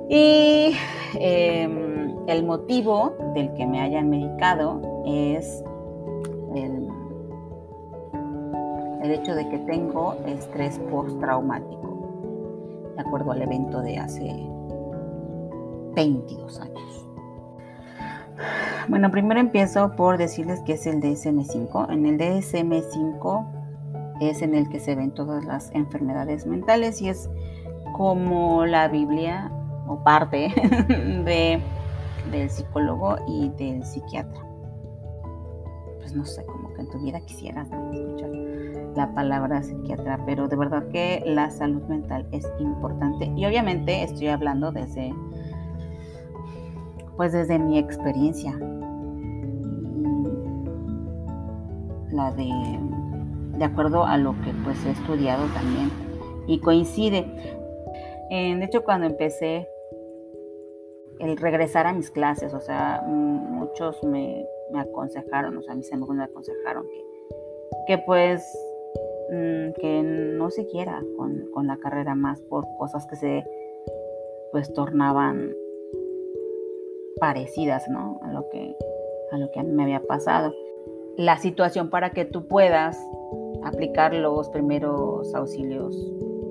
Y 0.08 0.74
em, 1.18 2.16
el 2.26 2.44
motivo 2.44 3.14
del 3.34 3.52
que 3.54 3.66
me 3.66 3.80
hayan 3.80 4.08
medicado 4.08 4.80
es 5.04 5.62
el, 6.54 6.88
hecho 9.02 9.36
de 9.36 9.48
que 9.48 9.58
tengo 9.60 10.16
estrés 10.26 10.80
postraumático, 10.90 12.92
de 12.96 13.00
acuerdo 13.00 13.32
al 13.32 13.42
evento 13.42 13.80
de 13.80 13.98
hace 13.98 14.55
22 15.96 16.60
años. 16.60 17.06
Bueno, 18.86 19.10
primero 19.10 19.40
empiezo 19.40 19.96
por 19.96 20.18
decirles 20.18 20.60
que 20.60 20.74
es 20.74 20.86
el 20.86 21.00
DSM5. 21.00 21.90
En 21.90 22.06
el 22.06 22.18
DSM5 22.18 23.46
es 24.20 24.42
en 24.42 24.54
el 24.54 24.68
que 24.68 24.78
se 24.78 24.94
ven 24.94 25.10
todas 25.10 25.44
las 25.44 25.72
enfermedades 25.72 26.46
mentales 26.46 27.02
y 27.02 27.08
es 27.08 27.28
como 27.96 28.64
la 28.64 28.86
Biblia 28.86 29.50
o 29.88 30.04
parte 30.04 30.52
de, 30.88 31.60
del 32.30 32.50
psicólogo 32.50 33.16
y 33.26 33.48
del 33.50 33.84
psiquiatra 33.84 34.46
pues 36.06 36.14
no 36.14 36.24
sé, 36.24 36.46
como 36.46 36.72
que 36.72 36.82
en 36.82 36.88
tu 36.88 37.00
vida 37.00 37.20
quisieras 37.22 37.66
escuchar 37.92 38.30
la 38.94 39.12
palabra 39.12 39.60
psiquiatra, 39.60 40.20
pero 40.24 40.46
de 40.46 40.54
verdad 40.54 40.86
que 40.88 41.20
la 41.26 41.50
salud 41.50 41.82
mental 41.88 42.28
es 42.30 42.46
importante 42.60 43.24
y 43.34 43.44
obviamente 43.44 44.04
estoy 44.04 44.28
hablando 44.28 44.70
desde, 44.70 45.12
pues 47.16 47.32
desde 47.32 47.58
mi 47.58 47.78
experiencia, 47.78 48.52
la 52.10 52.32
de, 52.32 52.50
de 53.58 53.64
acuerdo 53.64 54.04
a 54.04 54.16
lo 54.18 54.32
que 54.42 54.52
pues 54.64 54.84
he 54.84 54.90
estudiado 54.90 55.46
también 55.54 55.90
y 56.46 56.60
coincide. 56.60 57.26
de 58.30 58.64
hecho, 58.64 58.84
cuando 58.84 59.06
empecé 59.06 59.68
el 61.18 61.36
regresar 61.36 61.86
a 61.86 61.92
mis 61.92 62.10
clases, 62.10 62.52
o 62.52 62.60
sea, 62.60 63.02
muchos 63.06 64.02
me 64.04 64.46
aconsejaron, 64.74 65.56
o 65.56 65.62
sea, 65.62 65.74
mis 65.74 65.92
amigos 65.92 66.16
me 66.16 66.24
aconsejaron 66.24 66.84
que, 66.86 67.04
que 67.86 67.98
pues 67.98 68.42
mm, 69.30 69.72
que 69.80 70.02
no 70.02 70.50
siguiera 70.50 71.02
con, 71.16 71.50
con 71.52 71.66
la 71.66 71.78
carrera 71.78 72.14
más 72.14 72.40
por 72.42 72.66
cosas 72.76 73.06
que 73.06 73.16
se 73.16 73.44
pues 74.52 74.72
tornaban 74.72 75.54
parecidas, 77.18 77.88
¿no? 77.88 78.20
A 78.22 78.32
lo 78.32 78.48
que 78.48 78.76
a 79.32 79.38
lo 79.38 79.50
que 79.50 79.60
a 79.60 79.62
mí 79.62 79.72
me 79.72 79.84
había 79.84 80.00
pasado. 80.00 80.52
La 81.16 81.38
situación 81.38 81.90
para 81.90 82.10
que 82.10 82.24
tú 82.24 82.46
puedas 82.46 82.98
aplicar 83.64 84.14
los 84.14 84.48
primeros 84.50 85.34
auxilios 85.34 85.96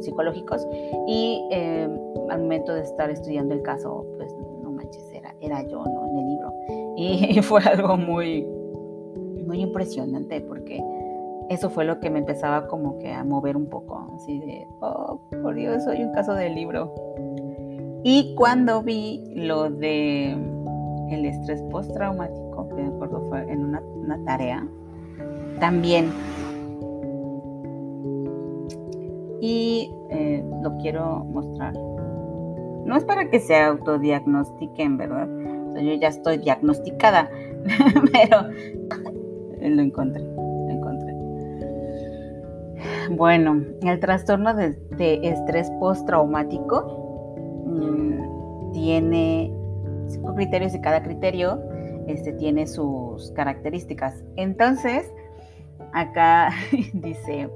psicológicos 0.02 0.68
y 1.08 1.48
eh, 1.52 1.88
al 2.30 2.42
momento 2.42 2.74
de 2.74 2.82
estar 2.82 3.10
estudiando 3.10 3.54
el 3.54 3.62
caso, 3.62 4.06
pues 4.18 4.34
no 4.62 4.72
manches, 4.72 5.08
era, 5.14 5.34
era 5.40 5.62
yo, 5.68 5.84
¿no? 5.84 6.08
En 6.10 6.18
el 6.18 6.28
libro. 6.28 6.54
Y 6.98 7.42
fue 7.44 7.62
algo 7.62 7.96
muy, 7.96 8.46
muy 9.46 9.62
impresionante 9.62 10.42
porque 10.42 10.84
eso 11.50 11.70
fue 11.70 11.86
lo 11.86 12.00
que 12.00 12.10
me 12.10 12.20
empezaba 12.20 12.68
como 12.68 12.98
que 12.98 13.12
a 13.12 13.24
mover 13.24 13.56
un 13.56 13.68
poco, 13.68 14.12
así 14.16 14.40
de, 14.40 14.68
oh, 14.82 15.20
por 15.44 15.56
Dios, 15.56 15.84
soy 15.84 16.04
un 16.04 16.12
caso 16.12 16.34
de 16.34 16.50
libro. 16.50 16.94
Y 18.04 18.36
cuando 18.36 18.84
vi 18.84 19.24
lo 19.36 19.70
de 19.70 20.38
el 21.10 21.26
estrés 21.26 21.62
postraumático, 21.64 22.70
que 22.70 22.76
me 22.76 22.88
acuerdo 22.88 23.22
fue 23.30 23.52
en 23.52 23.64
una, 23.66 24.24
tarea, 24.26 24.66
también. 25.60 26.12
Y 29.42 29.92
eh, 30.10 30.44
lo 30.64 30.76
quiero 30.78 31.26
mostrar. 31.26 31.74
No 32.86 32.96
es 32.96 33.04
para 33.04 33.30
que 33.30 33.40
se 33.40 33.56
autodiagnostiquen, 33.56 34.98
¿verdad? 34.98 35.28
yo 35.76 35.94
ya 35.96 36.08
estoy 36.08 36.38
diagnosticada, 36.38 37.30
pero 38.14 38.44
lo 39.62 39.82
encontré. 39.82 40.36
Bueno, 43.12 43.64
el 43.84 44.00
trastorno 44.00 44.54
de, 44.56 44.76
estrés 45.24 45.70
postraumático 45.80 47.64
mm, 47.66 48.72
tiene 48.72 49.55
cinco 50.08 50.36
criterios 50.36 50.74
y 50.76 50.82
cada 50.82 51.04
criterio 51.04 51.62
este, 52.08 52.34
tiene 52.34 52.68
sus 52.68 53.32
características. 53.32 54.24
Entonces, 54.36 55.12
acá 55.94 56.52
dice, 56.94 57.50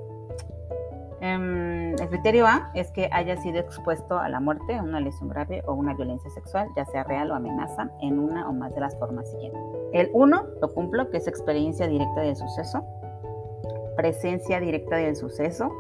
Em, 1.22 2.00
el 2.00 2.10
criterio 2.10 2.48
A 2.48 2.72
es 2.74 2.92
que 2.92 3.10
haya 3.12 3.36
sido 3.38 3.60
expuesto 3.60 4.18
a 4.18 4.30
la 4.30 4.40
muerte, 4.40 4.76
a 4.76 4.84
una 4.84 5.02
lesión 5.02 5.30
grave 5.30 5.64
o 5.66 5.74
una 5.74 5.94
violencia 5.94 6.30
sexual, 6.30 6.70
ya 6.78 6.86
sea 6.86 7.04
real 7.04 7.32
o 7.32 7.36
amenaza, 7.36 7.92
en 8.02 8.20
una 8.20 8.48
o 8.48 8.54
más 8.54 8.74
de 8.74 8.82
las 8.82 8.98
formas 8.98 9.30
siguientes. 9.30 9.62
El 9.92 10.10
1 10.14 10.44
lo 10.62 10.74
cumplo, 10.74 11.10
que 11.10 11.18
es 11.18 11.28
experiencia 11.28 11.88
directa 11.88 12.22
del 12.22 12.38
suceso, 12.38 12.86
presencia 13.98 14.60
directa 14.62 14.96
del 14.96 15.16
suceso. 15.16 15.72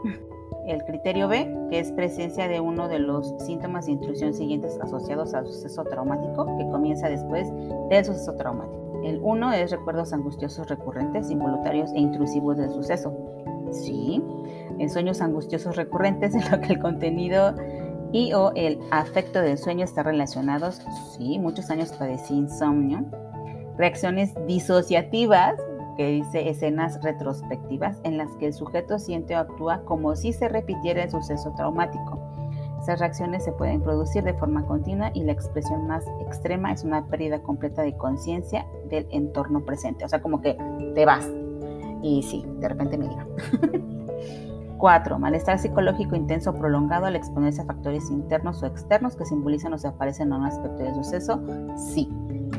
El 0.65 0.83
criterio 0.83 1.27
B, 1.27 1.67
que 1.69 1.79
es 1.79 1.91
presencia 1.91 2.47
de 2.47 2.59
uno 2.59 2.87
de 2.87 2.99
los 2.99 3.33
síntomas 3.39 3.85
de 3.85 3.93
intrusión 3.93 4.33
siguientes 4.33 4.79
asociados 4.81 5.33
al 5.33 5.47
suceso 5.47 5.83
traumático, 5.83 6.45
que 6.57 6.67
comienza 6.69 7.09
después 7.09 7.47
del 7.89 8.05
suceso 8.05 8.35
traumático. 8.35 9.01
El 9.03 9.19
1 9.21 9.53
es 9.53 9.71
recuerdos 9.71 10.13
angustiosos 10.13 10.67
recurrentes, 10.67 11.31
involuntarios 11.31 11.91
e 11.93 11.99
intrusivos 11.99 12.57
del 12.57 12.69
suceso. 12.71 13.13
Sí, 13.71 14.23
en 14.77 14.89
sueños 14.89 15.21
angustiosos 15.21 15.75
recurrentes 15.75 16.35
en 16.35 16.51
lo 16.51 16.59
que 16.59 16.73
el 16.73 16.79
contenido 16.79 17.55
y 18.11 18.33
o 18.33 18.51
el 18.55 18.79
afecto 18.91 19.39
del 19.41 19.57
sueño 19.57 19.83
está 19.83 20.03
relacionados. 20.03 20.81
Sí, 21.15 21.37
muchos 21.39 21.69
años 21.69 21.91
padecí 21.91 22.33
insomnio. 22.33 23.05
Reacciones 23.77 24.33
disociativas, 24.45 25.55
que 25.96 26.08
dice 26.08 26.50
escenas 26.50 27.01
retrospectivas 27.03 28.00
en 28.03 28.17
las 28.17 28.29
que 28.38 28.48
el 28.48 28.53
sujeto 28.53 29.00
siente 29.00 29.36
o 29.36 29.39
actúa 29.39 29.84
como 29.86 30.15
si 30.15 30.34
se 30.34 30.48
repitiera 30.48 31.03
el 31.03 31.12
suceso 31.12 31.53
traumático. 31.55 32.19
Esas 32.81 33.00
reacciones 33.00 33.43
se 33.43 33.51
pueden 33.51 33.81
producir 33.81 34.24
de 34.24 34.34
forma 34.34 34.65
continua 34.65 35.12
y 35.13 35.24
la 35.24 35.34
expresión 35.34 35.88
más 35.88 36.05
extrema 36.22 36.72
es 36.72 36.84
una 36.84 37.05
pérdida 37.08 37.41
completa 37.43 37.81
de 37.81 37.96
conciencia 37.98 38.65
del 38.89 39.05
entorno 39.12 39.65
presente. 39.65 40.05
O 40.05 40.08
sea, 40.08 40.22
como 40.22 40.41
que 40.41 40.58
te 40.96 41.05
vas. 41.05 41.29
Y 42.01 42.24
sí, 42.24 42.46
de 42.60 42.69
repente 42.69 42.98
me 42.98 43.05
iba. 43.05 43.27
4. 44.77 45.19
Malestar 45.19 45.60
psicológico 45.60 46.15
intenso 46.15 46.53
prolongado 46.53 47.05
al 47.05 47.17
exponerse 47.17 47.62
a 47.62 47.65
factores 47.65 48.10
internos 48.10 48.63
o 48.63 48.65
externos 48.65 49.17
que 49.17 49.25
simbolizan 49.25 49.74
o 49.74 49.77
se 49.77 49.89
aparecen 49.89 50.27
en 50.27 50.34
un 50.36 50.46
aspecto 50.46 50.81
del 50.81 50.96
suceso. 50.96 51.41
Sí, 51.75 52.10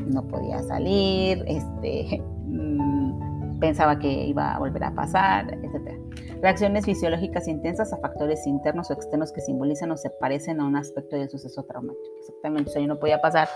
no 0.07 0.27
podía 0.27 0.61
salir, 0.63 1.43
este, 1.47 2.21
mm, 2.45 3.59
pensaba 3.59 3.97
que 3.99 4.09
iba 4.09 4.55
a 4.55 4.59
volver 4.59 4.83
a 4.83 4.93
pasar, 4.93 5.53
etc. 5.53 5.97
Reacciones 6.41 6.85
fisiológicas 6.85 7.47
intensas 7.47 7.93
a 7.93 7.97
factores 7.97 8.45
internos 8.47 8.89
o 8.89 8.93
externos 8.93 9.31
que 9.31 9.41
simbolizan 9.41 9.91
o 9.91 9.97
se 9.97 10.09
parecen 10.09 10.59
a 10.59 10.65
un 10.65 10.75
aspecto 10.75 11.15
del 11.15 11.29
suceso 11.29 11.63
traumático. 11.63 12.03
Exactamente, 12.19 12.69
o 12.69 12.73
sea, 12.73 12.81
yo 12.81 12.87
no 12.87 12.99
podía 12.99 13.21
pasar 13.21 13.47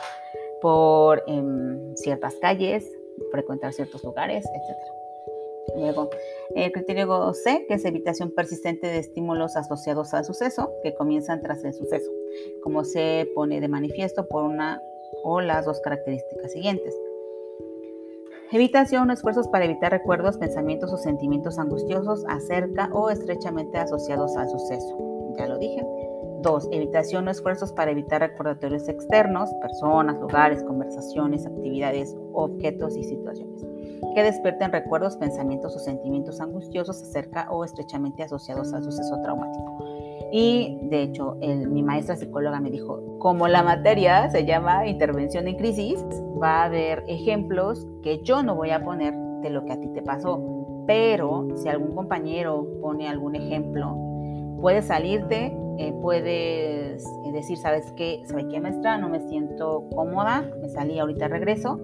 por 0.61 1.23
em, 1.27 1.95
ciertas 1.95 2.35
calles, 2.35 2.89
frecuentar 3.31 3.73
ciertos 3.73 4.03
lugares, 4.03 4.45
etc. 4.45 4.77
Luego, 5.75 6.09
el 6.55 6.71
criterio 6.71 7.33
C, 7.33 7.65
que 7.67 7.73
es 7.73 7.85
evitación 7.85 8.31
persistente 8.31 8.87
de 8.87 8.99
estímulos 8.99 9.57
asociados 9.57 10.13
al 10.13 10.23
suceso, 10.23 10.71
que 10.83 10.93
comienzan 10.93 11.41
tras 11.41 11.63
el 11.65 11.73
suceso, 11.73 12.09
como 12.61 12.83
se 12.85 13.29
pone 13.35 13.59
de 13.59 13.67
manifiesto 13.67 14.27
por 14.27 14.43
una 14.43 14.79
o 15.23 15.41
las 15.41 15.65
dos 15.65 15.79
características 15.81 16.51
siguientes. 16.51 16.95
Evitación 18.51 19.11
esfuerzos 19.11 19.47
para 19.47 19.65
evitar 19.65 19.91
recuerdos, 19.91 20.37
pensamientos 20.37 20.93
o 20.93 20.97
sentimientos 20.97 21.57
angustiosos 21.57 22.23
acerca 22.27 22.89
o 22.93 23.09
estrechamente 23.09 23.77
asociados 23.77 24.35
al 24.37 24.49
suceso. 24.49 25.33
Ya 25.37 25.47
lo 25.47 25.57
dije. 25.57 25.83
2. 26.41 26.69
Evitación 26.71 27.27
o 27.27 27.31
esfuerzos 27.31 27.73
para 27.73 27.91
evitar 27.91 28.21
recordatorios 28.21 28.87
externos, 28.87 29.51
personas, 29.61 30.19
lugares, 30.19 30.63
conversaciones, 30.63 31.45
actividades, 31.45 32.15
objetos 32.33 32.95
y 32.95 33.03
situaciones 33.03 33.65
que 34.15 34.23
despierten 34.23 34.71
recuerdos, 34.71 35.17
pensamientos 35.17 35.75
o 35.75 35.79
sentimientos 35.79 36.39
angustiosos 36.39 37.01
acerca 37.01 37.51
o 37.51 37.65
estrechamente 37.65 38.23
asociados 38.23 38.73
al 38.73 38.83
suceso 38.83 39.21
traumático. 39.21 39.77
Y 40.37 40.79
de 40.89 41.01
hecho, 41.01 41.37
mi 41.39 41.81
maestra 41.81 42.17
psicóloga 42.17 42.59
me 42.59 42.69
dijo, 42.69 43.19
como 43.19 43.47
la 43.47 43.63
materia 43.63 44.29
se 44.29 44.43
llama 44.43 44.85
intervención 44.85 45.47
en 45.47 45.55
crisis, 45.55 46.05
va 46.43 46.63
a 46.63 46.65
haber 46.65 47.05
ejemplos 47.07 47.87
que 48.03 48.21
yo 48.21 48.43
no 48.43 48.53
voy 48.53 48.71
a 48.71 48.83
poner 48.83 49.13
de 49.41 49.49
lo 49.49 49.63
que 49.63 49.71
a 49.71 49.79
ti 49.79 49.87
te 49.93 50.01
pasó, 50.01 50.83
pero 50.85 51.47
si 51.55 51.69
algún 51.69 51.95
compañero 51.95 52.67
pone 52.81 53.07
algún 53.07 53.37
ejemplo, 53.37 53.95
puedes 54.59 54.87
salirte, 54.87 55.57
eh, 55.77 55.93
puedes 56.01 57.05
eh, 57.05 57.31
decir, 57.31 57.55
¿sabes 57.55 57.93
qué? 57.93 58.21
¿Sabes 58.25 58.47
qué, 58.51 58.59
maestra? 58.59 58.97
No 58.97 59.07
me 59.07 59.21
siento 59.29 59.85
cómoda, 59.95 60.43
me 60.61 60.67
salí, 60.67 60.99
ahorita 60.99 61.29
regreso 61.29 61.79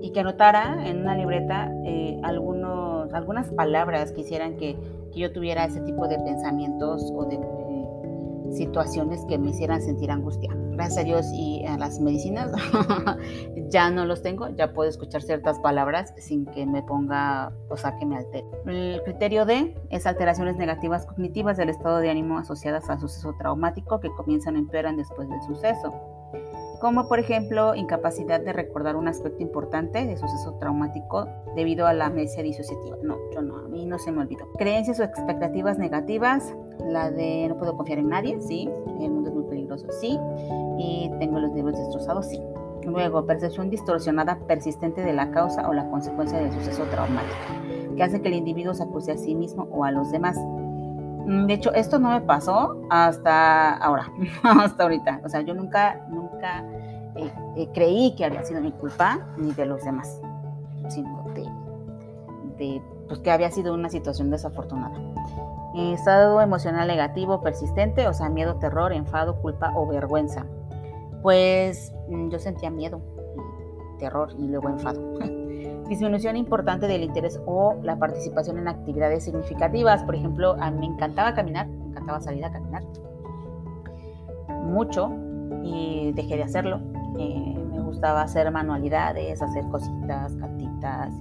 y 0.00 0.10
que 0.10 0.20
anotara 0.20 0.88
en 0.88 1.00
una 1.00 1.16
libreta 1.16 1.72
eh, 1.84 2.18
algunos, 2.24 3.12
algunas 3.14 3.52
palabras 3.52 4.10
que 4.10 4.22
hicieran 4.22 4.56
que, 4.56 4.76
que, 5.12 5.20
yo 5.20 5.32
tuviera 5.32 5.64
ese 5.64 5.80
tipo 5.80 6.08
de 6.08 6.18
pensamientos 6.18 7.12
o 7.14 7.24
de 7.24 7.38
situaciones 8.50 9.24
que 9.28 9.38
me 9.38 9.50
hicieran 9.50 9.82
sentir 9.82 10.10
angustia. 10.10 10.50
Gracias 10.72 10.98
a 10.98 11.04
Dios 11.04 11.26
y 11.32 11.64
a 11.66 11.76
las 11.76 12.00
medicinas 12.00 12.52
ya 13.68 13.90
no 13.90 14.04
los 14.04 14.22
tengo, 14.22 14.48
ya 14.48 14.72
puedo 14.72 14.88
escuchar 14.88 15.22
ciertas 15.22 15.58
palabras 15.58 16.14
sin 16.18 16.46
que 16.46 16.66
me 16.66 16.82
ponga, 16.82 17.52
o 17.68 17.76
sea, 17.76 17.96
que 17.98 18.06
me 18.06 18.16
altere. 18.16 18.46
El 18.66 19.02
criterio 19.04 19.44
D 19.44 19.74
es 19.90 20.06
alteraciones 20.06 20.56
negativas 20.56 21.06
cognitivas 21.06 21.56
del 21.56 21.68
estado 21.68 21.98
de 21.98 22.10
ánimo 22.10 22.38
asociadas 22.38 22.88
al 22.90 23.00
suceso 23.00 23.34
traumático 23.38 24.00
que 24.00 24.10
comienzan 24.10 24.56
o 24.56 24.58
empeoran 24.58 24.96
después 24.96 25.28
del 25.28 25.42
suceso 25.42 26.17
como 26.80 27.08
por 27.08 27.18
ejemplo 27.18 27.74
incapacidad 27.74 28.40
de 28.40 28.52
recordar 28.52 28.96
un 28.96 29.08
aspecto 29.08 29.42
importante 29.42 30.06
de 30.06 30.16
suceso 30.16 30.54
traumático 30.58 31.26
debido 31.54 31.86
a 31.86 31.92
la 31.92 32.06
amnesia 32.06 32.42
disociativa. 32.42 32.96
No, 33.02 33.16
yo 33.32 33.42
no, 33.42 33.56
a 33.58 33.68
mí 33.68 33.86
no 33.86 33.98
se 33.98 34.12
me 34.12 34.20
olvidó. 34.20 34.50
Creencias 34.58 35.00
o 35.00 35.04
expectativas 35.04 35.78
negativas, 35.78 36.54
la 36.80 37.10
de 37.10 37.46
no 37.48 37.58
puedo 37.58 37.76
confiar 37.76 37.98
en 37.98 38.08
nadie, 38.08 38.40
sí, 38.40 38.70
el 39.00 39.10
mundo 39.10 39.30
es 39.30 39.34
muy 39.34 39.44
peligroso, 39.44 39.86
sí, 40.00 40.18
y 40.78 41.10
tengo 41.18 41.38
los 41.38 41.54
dedos 41.54 41.72
destrozados, 41.76 42.26
sí. 42.26 42.40
Luego, 42.84 43.26
percepción 43.26 43.68
distorsionada 43.70 44.38
persistente 44.46 45.02
de 45.02 45.12
la 45.12 45.30
causa 45.30 45.68
o 45.68 45.74
la 45.74 45.90
consecuencia 45.90 46.38
del 46.38 46.52
suceso 46.52 46.84
traumático, 46.84 47.36
que 47.96 48.02
hace 48.02 48.22
que 48.22 48.28
el 48.28 48.34
individuo 48.34 48.72
se 48.72 48.84
acuse 48.84 49.12
a 49.12 49.18
sí 49.18 49.34
mismo 49.34 49.68
o 49.70 49.84
a 49.84 49.90
los 49.90 50.10
demás. 50.10 50.38
Mm, 51.28 51.44
de 51.44 51.54
hecho, 51.54 51.74
esto 51.74 51.98
no 51.98 52.08
me 52.08 52.22
pasó 52.22 52.80
hasta 52.88 53.74
ahora, 53.74 54.10
hasta 54.42 54.82
ahorita. 54.82 55.20
O 55.24 55.28
sea, 55.28 55.42
yo 55.42 55.54
nunca, 55.54 56.06
nunca 56.08 56.64
eh, 57.16 57.30
eh, 57.56 57.68
creí 57.74 58.14
que 58.16 58.24
había 58.24 58.42
sido 58.44 58.62
mi 58.62 58.72
culpa 58.72 59.28
ni 59.36 59.52
de 59.52 59.66
los 59.66 59.84
demás, 59.84 60.22
sino 60.88 61.26
de, 62.56 62.82
pues, 63.06 63.20
que 63.20 63.30
había 63.30 63.50
sido 63.50 63.74
una 63.74 63.90
situación 63.90 64.30
desafortunada. 64.30 64.98
Estado 65.76 66.40
emocional 66.40 66.88
negativo 66.88 67.42
persistente, 67.42 68.08
o 68.08 68.14
sea, 68.14 68.30
miedo, 68.30 68.56
terror, 68.56 68.92
enfado, 68.92 69.36
culpa 69.42 69.72
o 69.76 69.86
vergüenza. 69.86 70.46
Pues 71.22 71.92
mm, 72.08 72.30
yo 72.30 72.38
sentía 72.38 72.70
miedo, 72.70 73.02
terror 73.98 74.30
y 74.38 74.48
luego 74.48 74.70
enfado. 74.70 75.00
disminución 75.88 76.36
importante 76.36 76.86
del 76.86 77.02
interés 77.02 77.40
o 77.46 77.76
la 77.82 77.98
participación 77.98 78.58
en 78.58 78.68
actividades 78.68 79.24
significativas. 79.24 80.02
Por 80.04 80.14
ejemplo, 80.14 80.56
a 80.60 80.70
mí 80.70 80.80
me 80.80 80.94
encantaba 80.94 81.34
caminar, 81.34 81.66
me 81.68 81.86
encantaba 81.86 82.20
salir 82.20 82.44
a 82.44 82.52
caminar 82.52 82.82
mucho 84.68 85.10
y 85.64 86.12
dejé 86.12 86.36
de 86.36 86.42
hacerlo. 86.44 86.80
Eh, 87.18 87.58
me 87.70 87.80
gustaba 87.80 88.22
hacer 88.22 88.50
manualidades, 88.50 89.40
hacer 89.40 89.64
cositas, 89.68 90.34
cartitas, 90.36 91.12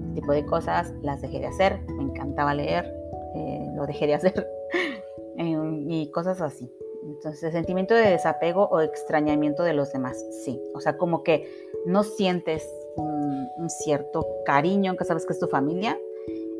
ese 0.00 0.14
tipo 0.14 0.32
de 0.32 0.44
cosas, 0.46 0.92
las 1.02 1.20
dejé 1.20 1.40
de 1.40 1.46
hacer. 1.46 1.80
Me 1.96 2.04
encantaba 2.04 2.54
leer, 2.54 2.92
eh, 3.34 3.70
lo 3.74 3.86
dejé 3.86 4.06
de 4.06 4.14
hacer 4.14 4.46
eh, 5.38 5.84
y 5.86 6.10
cosas 6.10 6.40
así. 6.40 6.72
Entonces, 7.04 7.52
sentimiento 7.52 7.94
de 7.94 8.08
desapego 8.08 8.66
o 8.68 8.80
extrañamiento 8.80 9.62
de 9.62 9.74
los 9.74 9.92
demás, 9.92 10.16
sí. 10.44 10.60
O 10.74 10.80
sea, 10.80 10.96
como 10.96 11.22
que 11.22 11.46
no 11.84 12.02
sientes 12.02 12.66
un, 13.56 13.70
cierto 13.70 14.26
cariño, 14.44 14.90
aunque 14.90 15.04
sabes 15.04 15.26
que 15.26 15.32
es 15.32 15.38
tu 15.38 15.46
familia, 15.46 15.98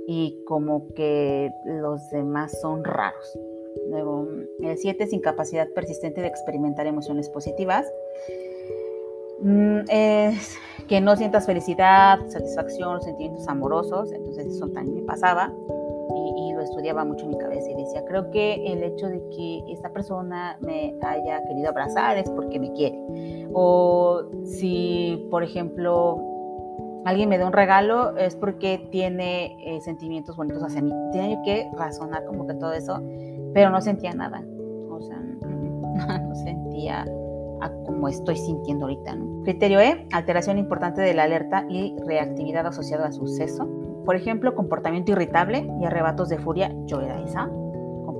y 0.06 0.42
como 0.46 0.88
que 0.94 1.50
los 1.64 2.10
demás 2.10 2.60
son 2.60 2.84
raros. 2.84 3.38
Luego, 3.88 4.28
el 4.60 4.76
7 4.76 5.04
es 5.04 5.12
incapacidad 5.12 5.68
persistente 5.70 6.20
de 6.20 6.28
experimentar 6.28 6.86
emociones 6.86 7.28
positivas. 7.28 7.86
Mm, 9.40 9.80
es 9.88 10.56
que 10.88 11.00
no 11.00 11.16
sientas 11.16 11.46
felicidad, 11.46 12.18
satisfacción, 12.28 13.00
sentimientos 13.02 13.48
amorosos, 13.48 14.12
entonces 14.12 14.46
eso 14.46 14.68
también 14.68 14.96
me 14.96 15.02
pasaba 15.02 15.52
y, 16.36 16.52
lo 16.52 16.60
estudiaba 16.60 17.04
mucho 17.04 17.24
en 17.24 17.30
mi 17.30 17.38
cabeza 17.38 17.70
y 17.70 17.74
decía, 17.74 18.04
creo 18.04 18.30
que 18.30 18.72
el 18.72 18.82
hecho 18.84 19.08
de 19.08 19.20
que 19.30 19.64
esta 19.72 19.92
persona 19.92 20.56
me 20.60 20.94
haya 21.02 21.42
querido 21.46 21.68
abrazar 21.68 22.16
es 22.16 22.30
porque 22.30 22.60
me 22.60 22.72
quiere. 22.72 22.96
O 23.52 24.22
si, 24.44 25.26
por 25.30 25.42
ejemplo, 25.42 26.18
alguien 27.04 27.28
me 27.28 27.38
da 27.38 27.46
un 27.46 27.52
regalo 27.52 28.16
es 28.16 28.36
porque 28.36 28.88
tiene 28.90 29.56
eh, 29.64 29.80
sentimientos 29.80 30.36
bonitos 30.36 30.62
hacia 30.62 30.82
mí. 30.82 30.92
Tenía 31.12 31.40
que 31.42 31.70
razonar 31.76 32.24
como 32.24 32.46
que 32.46 32.54
todo 32.54 32.72
eso, 32.72 33.02
pero 33.52 33.70
no 33.70 33.80
sentía 33.80 34.12
nada. 34.12 34.42
O 34.90 35.00
sea, 35.00 35.18
no, 36.18 36.34
sentía 36.34 37.04
como 37.86 38.08
estoy 38.08 38.36
sintiendo 38.36 38.86
ahorita. 38.86 39.16
Criterio 39.44 39.80
E, 39.80 40.06
alteración 40.12 40.58
importante 40.58 41.00
de 41.00 41.14
la 41.14 41.24
alerta 41.24 41.64
y 41.68 41.96
reactividad 42.06 42.66
asociada 42.66 43.06
al 43.06 43.12
suceso. 43.12 43.68
Por 44.04 44.16
ejemplo, 44.16 44.54
comportamiento 44.54 45.12
irritable 45.12 45.66
y 45.80 45.86
arrebatos 45.86 46.28
de 46.28 46.38
furia, 46.38 46.74
yo 46.84 47.00
era 47.00 47.22
esa 47.22 47.48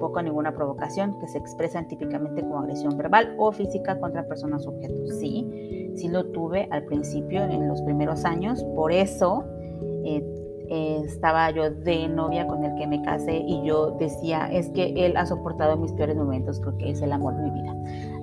tampoco 0.04 0.22
ninguna 0.22 0.52
provocación 0.52 1.18
que 1.18 1.28
se 1.28 1.38
expresan 1.38 1.88
típicamente 1.88 2.42
como 2.42 2.58
agresión 2.58 2.94
verbal 2.98 3.34
o 3.38 3.50
física 3.52 3.98
contra 3.98 4.28
personas 4.28 4.66
o 4.66 4.70
objetos. 4.70 5.16
Sí, 5.18 5.92
sí 5.96 6.08
lo 6.08 6.26
tuve 6.26 6.68
al 6.70 6.84
principio, 6.84 7.42
en 7.44 7.66
los 7.68 7.80
primeros 7.82 8.26
años, 8.26 8.62
por 8.74 8.92
eso 8.92 9.44
eh, 10.04 10.22
estaba 11.06 11.50
yo 11.52 11.70
de 11.70 12.06
novia 12.08 12.46
con 12.46 12.64
el 12.64 12.74
que 12.76 12.86
me 12.86 13.00
casé 13.00 13.36
y 13.36 13.64
yo 13.64 13.92
decía, 13.92 14.50
es 14.52 14.68
que 14.70 15.06
él 15.06 15.16
ha 15.16 15.24
soportado 15.24 15.78
mis 15.78 15.92
peores 15.92 16.16
momentos, 16.16 16.60
creo 16.60 16.76
que 16.76 16.90
es 16.90 17.00
el 17.00 17.10
amor 17.10 17.34
de 17.36 17.42
mi 17.42 17.50
vida. 17.50 17.74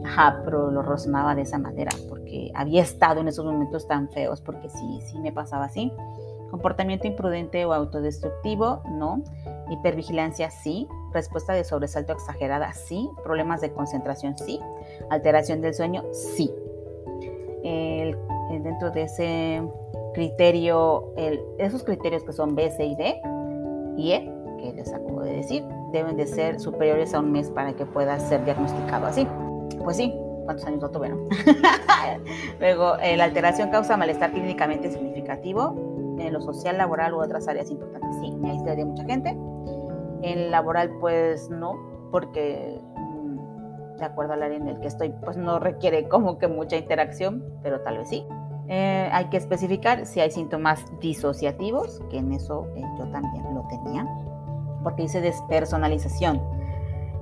Ajá, 0.05 0.41
pero 0.45 0.69
lo 0.69 0.83
razonaba 0.83 1.33
de 1.33 1.41
esa 1.41 1.57
manera, 1.57 1.91
porque 2.09 2.51
había 2.53 2.83
estado 2.83 3.21
en 3.21 3.27
esos 3.27 3.43
momentos 3.43 3.87
tan 3.87 4.07
feos, 4.09 4.39
porque 4.41 4.69
sí, 4.69 4.99
sí 5.01 5.19
me 5.19 5.31
pasaba 5.31 5.65
así. 5.65 5.91
Comportamiento 6.51 7.07
imprudente 7.07 7.65
o 7.65 7.73
autodestructivo, 7.73 8.83
no. 8.89 9.23
Hipervigilancia, 9.69 10.51
sí. 10.51 10.87
Respuesta 11.13 11.53
de 11.53 11.63
sobresalto 11.63 12.11
exagerada, 12.11 12.73
sí. 12.73 13.09
Problemas 13.23 13.61
de 13.61 13.71
concentración, 13.71 14.37
sí. 14.37 14.59
Alteración 15.09 15.61
del 15.61 15.73
sueño, 15.73 16.03
sí. 16.11 16.53
dentro 17.63 18.91
de 18.91 19.03
ese 19.03 19.63
criterio, 20.13 21.13
esos 21.57 21.83
criterios 21.83 22.23
que 22.23 22.33
son 22.33 22.55
B, 22.55 22.69
C 22.71 22.85
y 22.85 22.95
D 22.95 23.21
y 23.97 24.11
E, 24.11 24.33
que 24.59 24.73
les 24.73 24.93
acabo 24.93 25.21
de 25.21 25.37
decir, 25.37 25.63
deben 25.91 26.17
de 26.17 26.27
ser 26.27 26.59
superiores 26.59 27.13
a 27.13 27.19
un 27.19 27.31
mes 27.31 27.49
para 27.49 27.73
que 27.73 27.85
pueda 27.85 28.19
ser 28.19 28.43
diagnosticado 28.45 29.05
así. 29.05 29.27
Pues 29.83 29.97
sí, 29.97 30.13
¿cuántos 30.45 30.65
años 30.65 30.81
no 30.81 30.89
tuvieron? 30.89 31.27
Luego, 32.59 32.97
eh, 32.99 33.17
la 33.17 33.25
alteración 33.25 33.69
causa 33.69 33.97
malestar 33.97 34.31
clínicamente 34.31 34.91
significativo 34.91 35.90
en 36.17 36.33
lo 36.33 36.41
social, 36.41 36.77
laboral 36.77 37.13
u 37.13 37.21
otras 37.21 37.47
áreas 37.47 37.69
importantes. 37.69 38.15
Sí, 38.21 38.31
me 38.35 38.51
aislaría 38.51 38.85
mucha 38.85 39.03
gente. 39.05 39.37
En 40.21 40.51
laboral, 40.51 40.91
pues 40.99 41.49
no, 41.49 41.73
porque 42.11 42.79
mm, 42.95 43.97
de 43.97 44.05
acuerdo 44.05 44.33
al 44.33 44.43
área 44.43 44.57
en 44.57 44.67
el 44.67 44.79
que 44.79 44.87
estoy, 44.87 45.13
pues 45.23 45.37
no 45.37 45.59
requiere 45.59 46.07
como 46.07 46.37
que 46.37 46.47
mucha 46.47 46.77
interacción, 46.77 47.43
pero 47.63 47.81
tal 47.81 47.97
vez 47.97 48.09
sí. 48.09 48.25
Eh, 48.67 49.09
hay 49.11 49.25
que 49.25 49.37
especificar 49.37 50.05
si 50.05 50.19
hay 50.19 50.31
síntomas 50.31 50.85
disociativos, 50.99 52.01
que 52.09 52.17
en 52.17 52.31
eso 52.31 52.67
eh, 52.75 52.83
yo 52.97 53.05
también 53.11 53.43
lo 53.53 53.67
tenía, 53.67 54.07
porque 54.83 55.03
dice 55.03 55.21
despersonalización. 55.21 56.41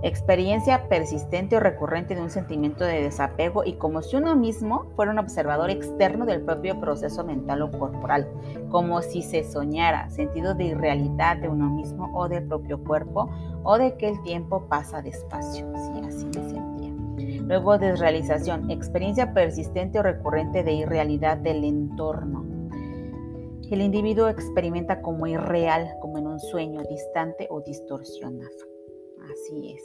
Experiencia 0.02 0.88
persistente 0.88 1.58
o 1.58 1.60
recurrente 1.60 2.16
de 2.16 2.22
un 2.22 2.30
sentimiento 2.30 2.86
de 2.86 3.02
desapego 3.02 3.66
y 3.66 3.74
como 3.74 4.02
si 4.02 4.16
uno 4.16 4.34
mismo 4.34 4.86
fuera 4.96 5.12
un 5.12 5.20
observador 5.20 5.70
externo 5.70 6.26
del 6.26 6.42
propio 6.42 6.80
proceso 6.80 7.26
mental 7.26 7.62
o 7.64 7.72
corporal, 7.72 8.26
como 8.70 9.02
si 9.02 9.22
se 9.22 9.44
soñara, 9.44 10.10
sentido 10.10 10.54
de 10.54 10.66
irrealidad 10.66 11.36
de 11.38 11.50
uno 11.50 11.70
mismo 11.70 12.10
o 12.14 12.30
del 12.30 12.48
propio 12.48 12.82
cuerpo 12.82 13.30
o 13.64 13.78
de 13.78 13.98
que 13.98 14.08
el 14.08 14.24
tiempo 14.24 14.68
pasa 14.70 15.02
despacio. 15.02 15.68
Sí, 15.76 16.02
así 16.08 16.26
me 16.28 16.50
sentía. 16.50 16.94
Luego, 17.46 17.78
desrealización, 17.78 18.72
experiencia 18.72 19.34
persistente 19.34 20.00
o 20.00 20.04
recurrente 20.04 20.64
de 20.64 20.74
irrealidad 20.74 21.38
del 21.38 21.66
entorno. 21.66 22.46
El 23.70 23.82
individuo 23.82 24.30
experimenta 24.30 25.02
como 25.02 25.28
irreal, 25.28 25.90
como 26.00 26.20
en 26.20 26.28
un 26.28 26.40
sueño 26.40 26.84
distante 26.90 27.48
o 27.50 27.60
distorsionado. 27.62 28.68
Así 29.39 29.73
es. 29.73 29.84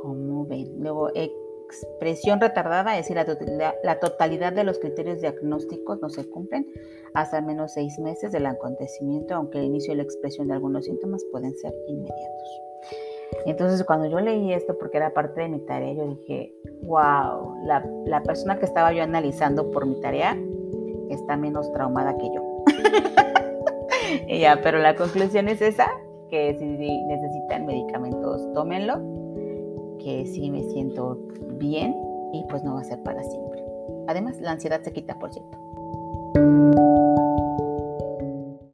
Como 0.00 0.46
ven? 0.46 0.76
Luego, 0.78 1.10
expresión 1.14 2.40
retardada, 2.40 2.96
es 2.96 3.06
decir, 3.06 3.16
la 3.82 4.00
totalidad, 4.00 4.52
de 4.52 4.64
los 4.64 4.78
criterios 4.78 5.20
diagnósticos 5.20 6.00
no 6.00 6.08
se 6.08 6.28
cumplen 6.28 6.66
hasta 7.14 7.38
al 7.38 7.44
menos 7.44 7.72
seis 7.74 7.98
meses 7.98 8.32
del 8.32 8.46
acontecimiento, 8.46 9.34
aunque 9.34 9.58
el 9.58 9.64
inicio 9.64 9.92
y 9.92 9.96
la 9.96 10.04
expresión 10.04 10.48
de 10.48 10.54
algunos 10.54 10.86
síntomas 10.86 11.22
pueden 11.30 11.54
ser 11.56 11.74
inmediatos. 11.86 12.62
Entonces, 13.44 13.84
cuando 13.84 14.06
yo 14.06 14.20
leí 14.20 14.52
esto, 14.52 14.78
porque 14.78 14.96
era 14.96 15.12
parte 15.12 15.42
de 15.42 15.48
mi 15.48 15.58
tarea, 15.66 15.92
yo 15.92 16.06
dije, 16.06 16.54
wow, 16.82 17.56
la, 17.64 17.84
la 18.06 18.22
persona 18.22 18.58
que 18.58 18.64
estaba 18.64 18.92
yo 18.92 19.02
analizando 19.02 19.70
por 19.70 19.84
mi 19.86 20.00
tarea 20.00 20.38
está 21.10 21.36
menos 21.36 21.70
traumada 21.72 22.16
que 22.16 22.30
yo. 22.32 22.64
ya, 24.38 24.60
pero 24.62 24.78
la 24.78 24.94
conclusión 24.94 25.48
es 25.48 25.60
esa, 25.60 25.90
que 26.28 26.56
si 26.58 26.64
necesitan 26.64 27.66
medicamentos, 27.66 28.52
tómenlo, 28.52 29.00
que 29.98 30.26
sí 30.26 30.50
me 30.50 30.62
siento 30.64 31.18
bien 31.58 31.94
y 32.32 32.44
pues 32.48 32.62
no 32.64 32.74
va 32.74 32.80
a 32.80 32.84
ser 32.84 33.02
para 33.02 33.22
siempre. 33.22 33.64
Además, 34.08 34.40
la 34.40 34.52
ansiedad 34.52 34.80
se 34.82 34.92
quita, 34.92 35.18
por 35.18 35.32
cierto. 35.32 35.58